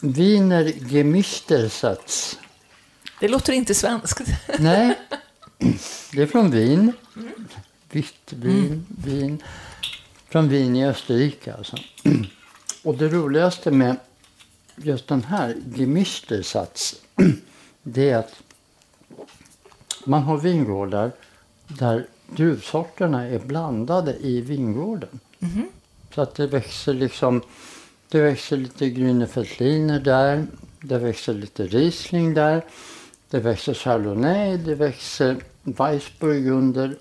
[0.00, 2.38] Wiener Gemistersatz.
[3.20, 4.20] Det låter inte svenskt.
[4.58, 4.98] Nej,
[6.12, 6.92] det är från Wien.
[7.90, 9.42] Vitt vin, vin.
[10.28, 11.76] Från Wien i Österrike alltså.
[12.82, 13.96] Och det roligaste med
[14.76, 17.02] just den här Gemistersatz,
[17.82, 18.42] det är att
[20.04, 21.12] man har vingårdar
[21.68, 22.06] där
[22.36, 25.20] druvsorterna är blandade i vingården.
[26.14, 27.42] Så att det växer liksom,
[28.08, 30.46] det växer lite Grünefeldliner där,
[30.80, 32.64] det växer lite Riesling där,
[33.30, 36.96] det växer Chardonnay, det växer Weissburgunder,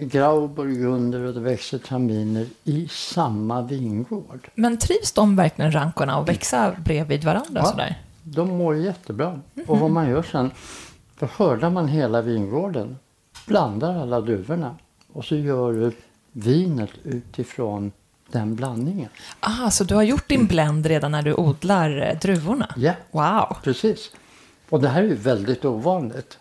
[0.00, 4.48] Grauburgunder och det växer traminer i samma vingård.
[4.54, 7.64] Men trivs de verkligen rankorna och växa bredvid varandra Ja.
[7.64, 8.02] sådär?
[8.22, 9.40] De mår jättebra.
[9.66, 10.50] Och vad man gör sen,
[11.18, 12.96] då skördar man hela vingården,
[13.46, 14.76] blandar alla druvorna
[15.12, 15.92] och så gör du
[16.32, 17.92] vinet utifrån
[18.30, 19.08] den blandningen.
[19.40, 22.74] Ah, så du har gjort din blend redan när du odlar eh, druvorna?
[22.76, 23.56] Ja, Wow!
[23.62, 24.10] precis.
[24.68, 26.38] Och det här är ju väldigt ovanligt.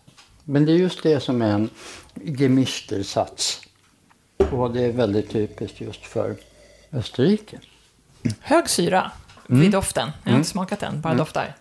[0.52, 1.70] Men det är just det som är en
[2.16, 3.62] gemistersats.
[4.52, 6.36] Och det är väldigt typiskt just för
[6.92, 7.60] Österrike.
[8.40, 9.12] Hög syra
[9.50, 9.62] Mm.
[9.62, 10.12] vid doften.
[10.24, 11.56] Jag har inte smakat den, bara doftar.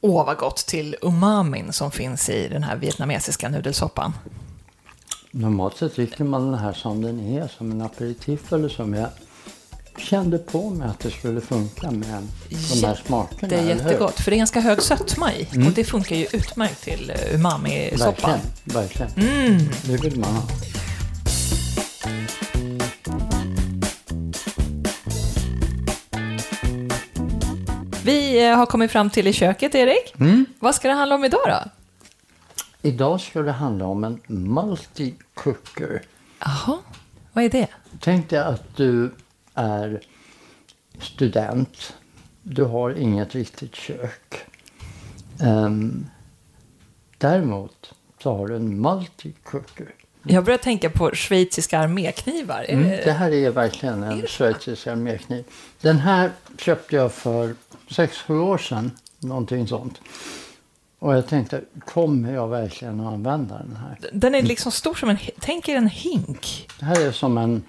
[0.00, 4.12] Åh, vad gott till umamin som finns i den här vietnamesiska nudelsoppan.
[5.30, 9.08] Normalt sett dricker man den här som den är, som en aperitif eller som jag
[9.98, 13.48] kände på mig att det skulle funka med de här smakerna.
[13.48, 15.48] Det är jättegott, för det är ganska hög sötma i.
[15.66, 18.38] Och det funkar ju utmärkt till eh, umami-soppan.
[18.64, 19.70] Verkligen, verkligen.
[19.84, 20.42] Det vill man ha.
[28.04, 30.14] Vi eh, har kommit fram till i köket, Erik.
[30.20, 30.46] Mm.
[30.58, 31.70] Vad ska det handla om idag då?
[32.88, 36.00] Idag ska det handla om en multi-cooker.
[36.38, 36.78] Jaha,
[37.32, 37.68] vad är det?
[38.00, 39.14] Tänk dig att du
[39.54, 40.00] är
[41.00, 41.94] student.
[42.42, 44.34] Du har inget riktigt kök.
[45.42, 46.06] Ehm,
[47.18, 49.88] däremot så har du en multi-cooker.
[50.22, 52.64] Jag börjar tänka på schweiziska arméknivar.
[52.68, 55.44] Mm, det- det här är verkligen en schweizisk armékniv.
[55.80, 57.54] Den här köpte jag för
[57.88, 58.90] 6-7 år sedan.
[59.20, 60.00] Någonting sånt.
[60.98, 63.98] Och jag tänkte, kommer jag verkligen att använda den här?
[64.12, 66.68] Den är liksom stor som en, tänk er en hink.
[66.78, 67.62] Det här är som en,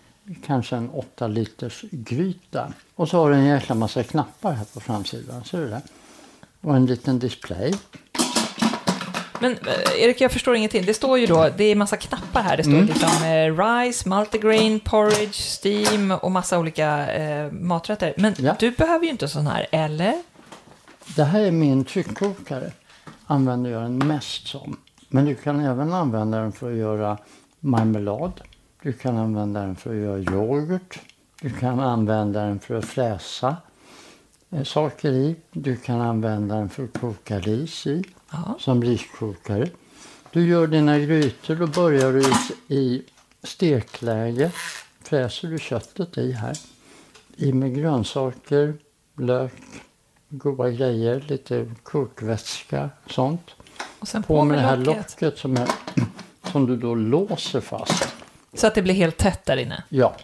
[0.46, 2.74] kanske en 8 liters gryta.
[2.96, 5.44] Och så har du en jäkla massa knappar här på framsidan.
[5.44, 5.82] Ser du det?
[6.62, 7.74] Och en liten display.
[9.40, 10.86] Men eh, Erik, jag förstår ingenting.
[10.86, 12.58] Det står ju då, det är massa knappar här.
[12.58, 12.86] Det står Mm.
[12.86, 18.14] liksom eh, rice, multigrain, porridge, steam och massa olika eh, maträtter.
[18.18, 18.56] Men Ja.
[18.60, 20.14] du behöver ju inte sån här, eller?
[21.16, 22.72] Det här är min tryckkokare.
[23.26, 24.78] Använder jag den mest som.
[25.10, 27.18] Men du kan även använda den för att göra
[27.60, 28.42] marmelad.
[28.84, 31.00] Du kan använda den för att göra yoghurt.
[31.42, 33.58] Du kan använda den för att fräsa
[34.50, 35.36] eh, saker i.
[35.52, 38.04] Du kan använda den för att koka ris i.
[38.32, 38.58] Ja.
[38.60, 39.70] Som riskokare.
[40.32, 42.24] Du gör dina grytor och börjar du
[42.76, 43.04] i,
[43.44, 44.52] stekläge.
[45.04, 46.58] Fräser du köttet i här.
[47.36, 48.74] I med grönsaker,
[49.18, 49.54] lök,
[50.30, 53.56] goda grejer, lite kokvätska, sånt.
[54.00, 55.22] Och sen På med det här locket.
[55.22, 55.70] locket som, är,
[56.52, 58.13] som du då låser fast.
[58.54, 59.84] Så att det blir helt tätt där inne.
[59.90, 60.16] Ja.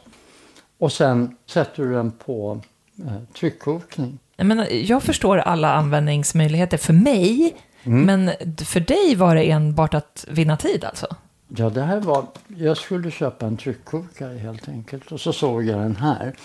[0.78, 2.62] Och sen sätter du den på
[3.08, 4.20] eh, tryckkokning.
[4.36, 8.06] Jag, menar, jag förstår alla användningsmöjligheter för mig, Mm.
[8.06, 8.32] men
[8.66, 11.08] för dig var det enbart att vinna tid alltså?
[11.48, 12.26] Ja, det här var...
[12.48, 15.12] Jag skulle köpa en tryckkokare helt enkelt.
[15.12, 16.36] Och så såg jag den här.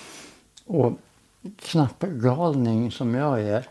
[0.67, 0.93] Och
[1.63, 3.65] knappgalning som jag är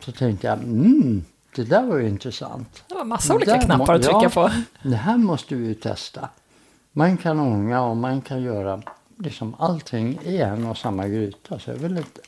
[0.00, 1.24] så tänkte jag, mm,
[1.56, 2.84] det där var ju intressant.
[2.88, 4.50] Det var massa olika knappar att trycka ja, på.
[4.88, 6.28] Det här måste vi ju testa.
[6.98, 8.82] Man kan ånga och man kan göra
[9.18, 11.58] liksom allting i en och samma gryta.
[11.58, 12.20] Så jag vill inte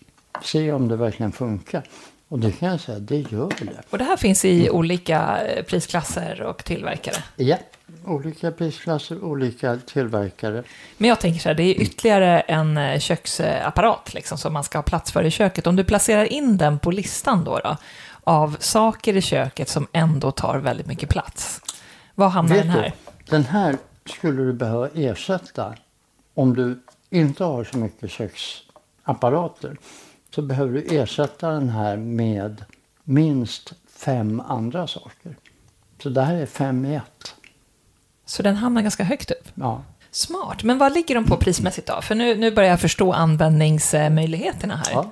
[0.43, 1.83] se om det verkligen funkar.
[2.29, 3.83] Och det kan jag säga, det gör det.
[3.91, 7.14] Och det här finns i olika eh, prisklasser och tillverkare.
[7.37, 7.57] Ja,
[8.05, 10.62] olika prisklasser, olika tillverkare.
[10.97, 14.79] Men jag tänker så här, det är ytterligare en eh, köksapparat liksom, som man ska
[14.79, 15.66] ha plats för i köket.
[15.66, 17.77] Om du placerar in den på listan då, då
[18.25, 21.61] av saker i köket som ändå tar väldigt mycket plats.
[22.14, 22.83] Var hamnar Vet den här?
[22.83, 23.77] Du, den här
[24.09, 25.74] skulle du behöva ersätta
[26.34, 26.80] om du
[27.11, 29.76] inte har så mycket köksapparater.
[30.34, 32.64] Så behöver du ersätta den här med
[33.04, 35.36] minst fem andra saker.
[36.02, 37.34] Så det här är fem i ett.
[38.26, 39.48] Så den hamnar ganska högt upp?
[39.54, 39.82] Ja.
[40.11, 40.62] Smart.
[40.62, 42.00] Men vad ligger de på prismässigt då?
[42.02, 44.92] För nu, nu börjar jag förstå användningsmöjligheterna här.
[44.92, 45.11] ja.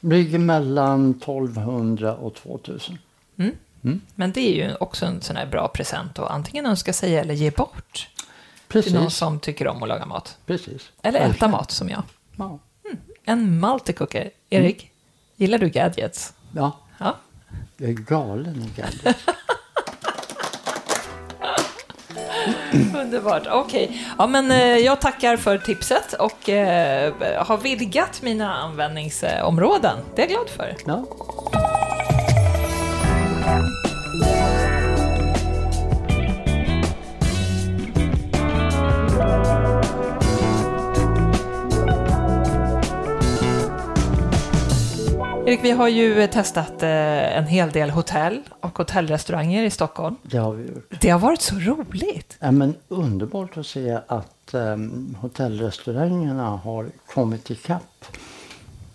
[0.00, 2.98] Ligger mellan 1200 och 2000.
[4.14, 7.34] Men det är ju också en sån här bra present att antingen önska sig eller
[7.34, 8.08] ge bort.
[8.68, 8.92] Precis.
[8.92, 10.38] Till någon som tycker om att laga mat.
[10.46, 10.90] Precis.
[11.02, 11.50] Eller äta Verkligen.
[11.50, 12.02] mat som jag.
[12.36, 12.58] Ja.
[13.24, 14.30] En multicooker.
[14.50, 14.90] Erik,
[15.36, 16.32] gillar du gadgets?
[16.54, 16.72] ja.
[16.98, 17.16] Ja.
[17.76, 19.24] Jag är galen i gadgets.
[22.96, 23.42] Underbart.
[23.50, 24.06] Okej.
[24.18, 27.14] Ja, men eh, jag tackar för tipset och eh,
[27.46, 29.98] har vidgat mina användningsområden.
[30.14, 30.76] Det är jag glad för.
[30.86, 31.04] Ja.
[45.46, 50.16] Erik, vi har ju testat eh, en hel del hotell och hotellrestauranger i Stockholm.
[50.22, 51.00] Det har vi gjort.
[51.00, 52.36] Det har varit så roligt.
[52.40, 58.04] Ja, men underbart att se att um, hotellrestaurangerna har kommit ikapp.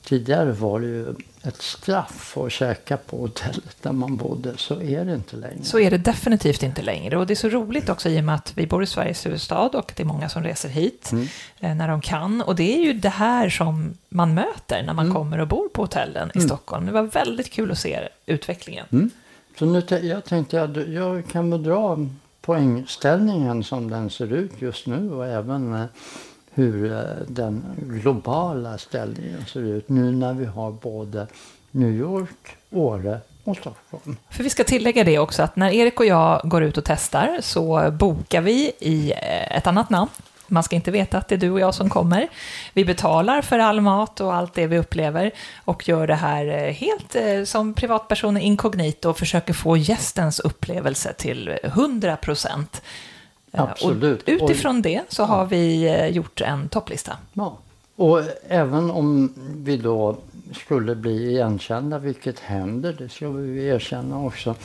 [0.04, 4.58] Tidigare var det ju ett straff att käka på hotellet där man bodde.
[4.58, 5.64] Så är det inte längre.
[5.64, 7.18] Så är det definitivt inte längre.
[7.18, 9.70] Och det är så roligt också i och med att vi bor i Sveriges huvudstad
[9.70, 11.12] och det är många som reser hit
[11.60, 12.42] eh, när de kan.
[12.42, 15.82] Och det är ju det här som man möter när man kommer och bor på
[15.82, 16.86] hotellen i Stockholm.
[16.86, 19.12] Det var väldigt kul att se utvecklingen.
[19.60, 21.98] Så nu jag tänkte jag, jag kan väl dra
[22.42, 25.86] poängställningen som den ser ut just nu och även eh,
[26.54, 31.28] hur eh, den globala ställningen ser ut nu när vi har både
[31.72, 34.18] New York, Åre och Stockholm.
[34.30, 37.38] För vi ska tillägga det också att när Erik och jag går ut och testar
[37.42, 40.10] så bokar vi i eh, ett annat namn.
[40.48, 42.28] Man ska inte veta att det är du och jag som kommer.
[42.74, 45.32] Vi betalar för all mat och allt det vi upplever
[45.66, 51.58] och gör det här eh, helt som privatpersoner inkognito och försöker få gästens upplevelse till
[51.64, 52.82] 100 procent.
[53.52, 54.22] Absolut.
[54.22, 57.18] Och utifrån det så har vi eh, gjort en topplista.
[57.34, 57.58] Ja.
[57.96, 60.18] Och även om vi då
[60.54, 64.56] skulle bli igenkända, vilket händer, det ska vi erkänna också,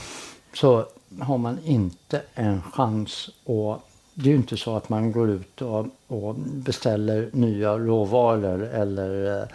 [0.54, 0.86] så
[1.20, 3.82] har man inte en chans att
[4.14, 9.40] det är ju inte så att man går ut och, och beställer nya råvaror eller
[9.40, 9.48] eh,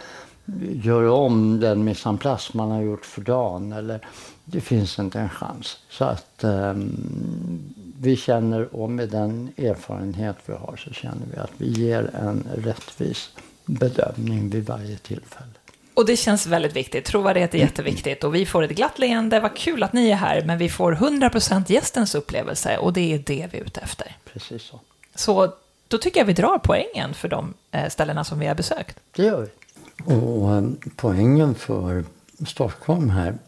[0.84, 3.72] gör om den mise en place man har gjort för dagen.
[3.72, 4.00] Eller,
[4.44, 5.78] det finns inte en chans.
[5.90, 11.50] Så att ehm, vi känner, och med den erfarenhet vi har, så känner vi att
[11.56, 13.30] vi ger en rättvis
[13.66, 15.52] bedömning vid varje tillfälle.
[15.94, 17.04] Och det känns väldigt viktigt.
[17.04, 18.24] Trovärdighet är jätteviktigt.
[18.24, 19.40] Och vi får ett glatt leende.
[19.40, 20.44] Vad kul att ni är här.
[20.44, 22.78] Men vi får 100% gästens upplevelse.
[22.78, 24.16] Och det är det vi är ute efter.
[24.32, 24.80] Precis så.
[25.14, 25.52] Så
[25.88, 28.98] då tycker jag vi drar poängen för de eh, ställena som vi har besökt.
[29.16, 30.14] Det gör vi.
[30.14, 30.64] Och eh,
[30.96, 32.04] poängen för
[32.46, 33.38] Stockholm här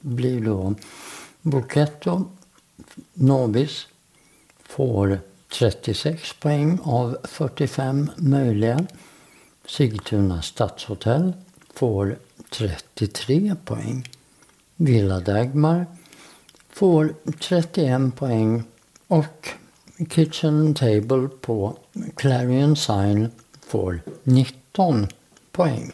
[0.00, 0.74] blir då
[1.42, 2.24] Bochetto
[3.14, 3.86] Novis
[4.78, 5.20] får
[5.58, 8.86] 36 poäng av 45 möjliga.
[9.66, 11.32] Sigtuna stadshotell
[11.74, 12.18] får
[12.50, 14.08] 33 poäng.
[14.76, 15.86] Villa Dagmar
[16.70, 18.62] får 31 poäng
[19.06, 19.48] och
[20.10, 21.78] Kitchen Table på
[22.16, 23.28] Clarion Sign
[23.66, 25.06] får 19
[25.52, 25.92] poäng.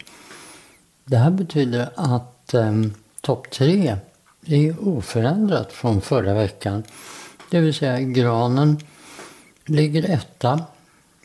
[1.05, 2.73] Det här betyder att eh,
[3.21, 3.97] topp tre
[4.45, 6.83] är oförändrat från förra veckan.
[7.49, 8.77] Det vill säga Granen
[9.65, 10.61] ligger etta.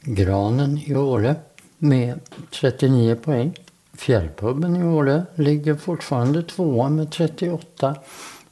[0.03, 1.35] Granen i Åre
[1.79, 3.55] med 39 poäng.
[3.93, 7.97] Fjällpubben i Åre ligger fortfarande tvåa med 38.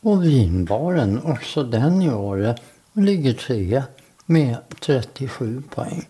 [0.00, 2.56] Och Vinbaren, också den i Åre,
[2.92, 3.84] ligger trea
[4.26, 6.08] med 37 poäng.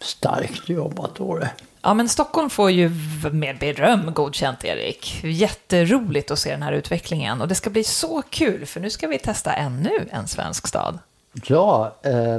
[0.00, 1.50] Starkt jobbat Åre.
[1.84, 2.90] Ja, men Stockholm får ju
[3.32, 5.20] med beröm godkänt, Erik.
[5.24, 7.40] Jätteroligt att se den här utvecklingen.
[7.40, 10.98] Och det ska bli så kul, för nu ska vi testa ännu en svensk stad.
[11.46, 12.38] Ja, eh,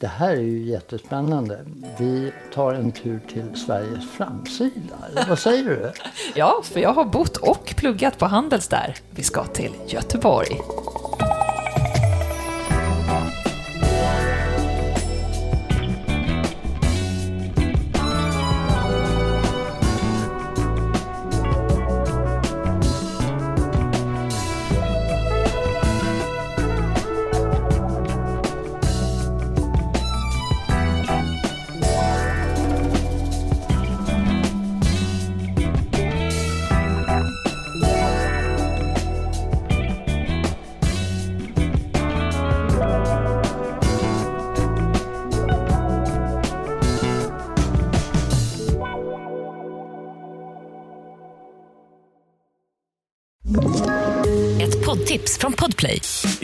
[0.00, 1.60] det här är ju jättespännande.
[1.98, 4.96] Vi tar en tur till Sveriges framsida.
[5.28, 5.92] Vad säger du?
[6.34, 8.96] Ja, för jag har bott och pluggat på Handels där.
[9.10, 10.60] Vi ska till Göteborg.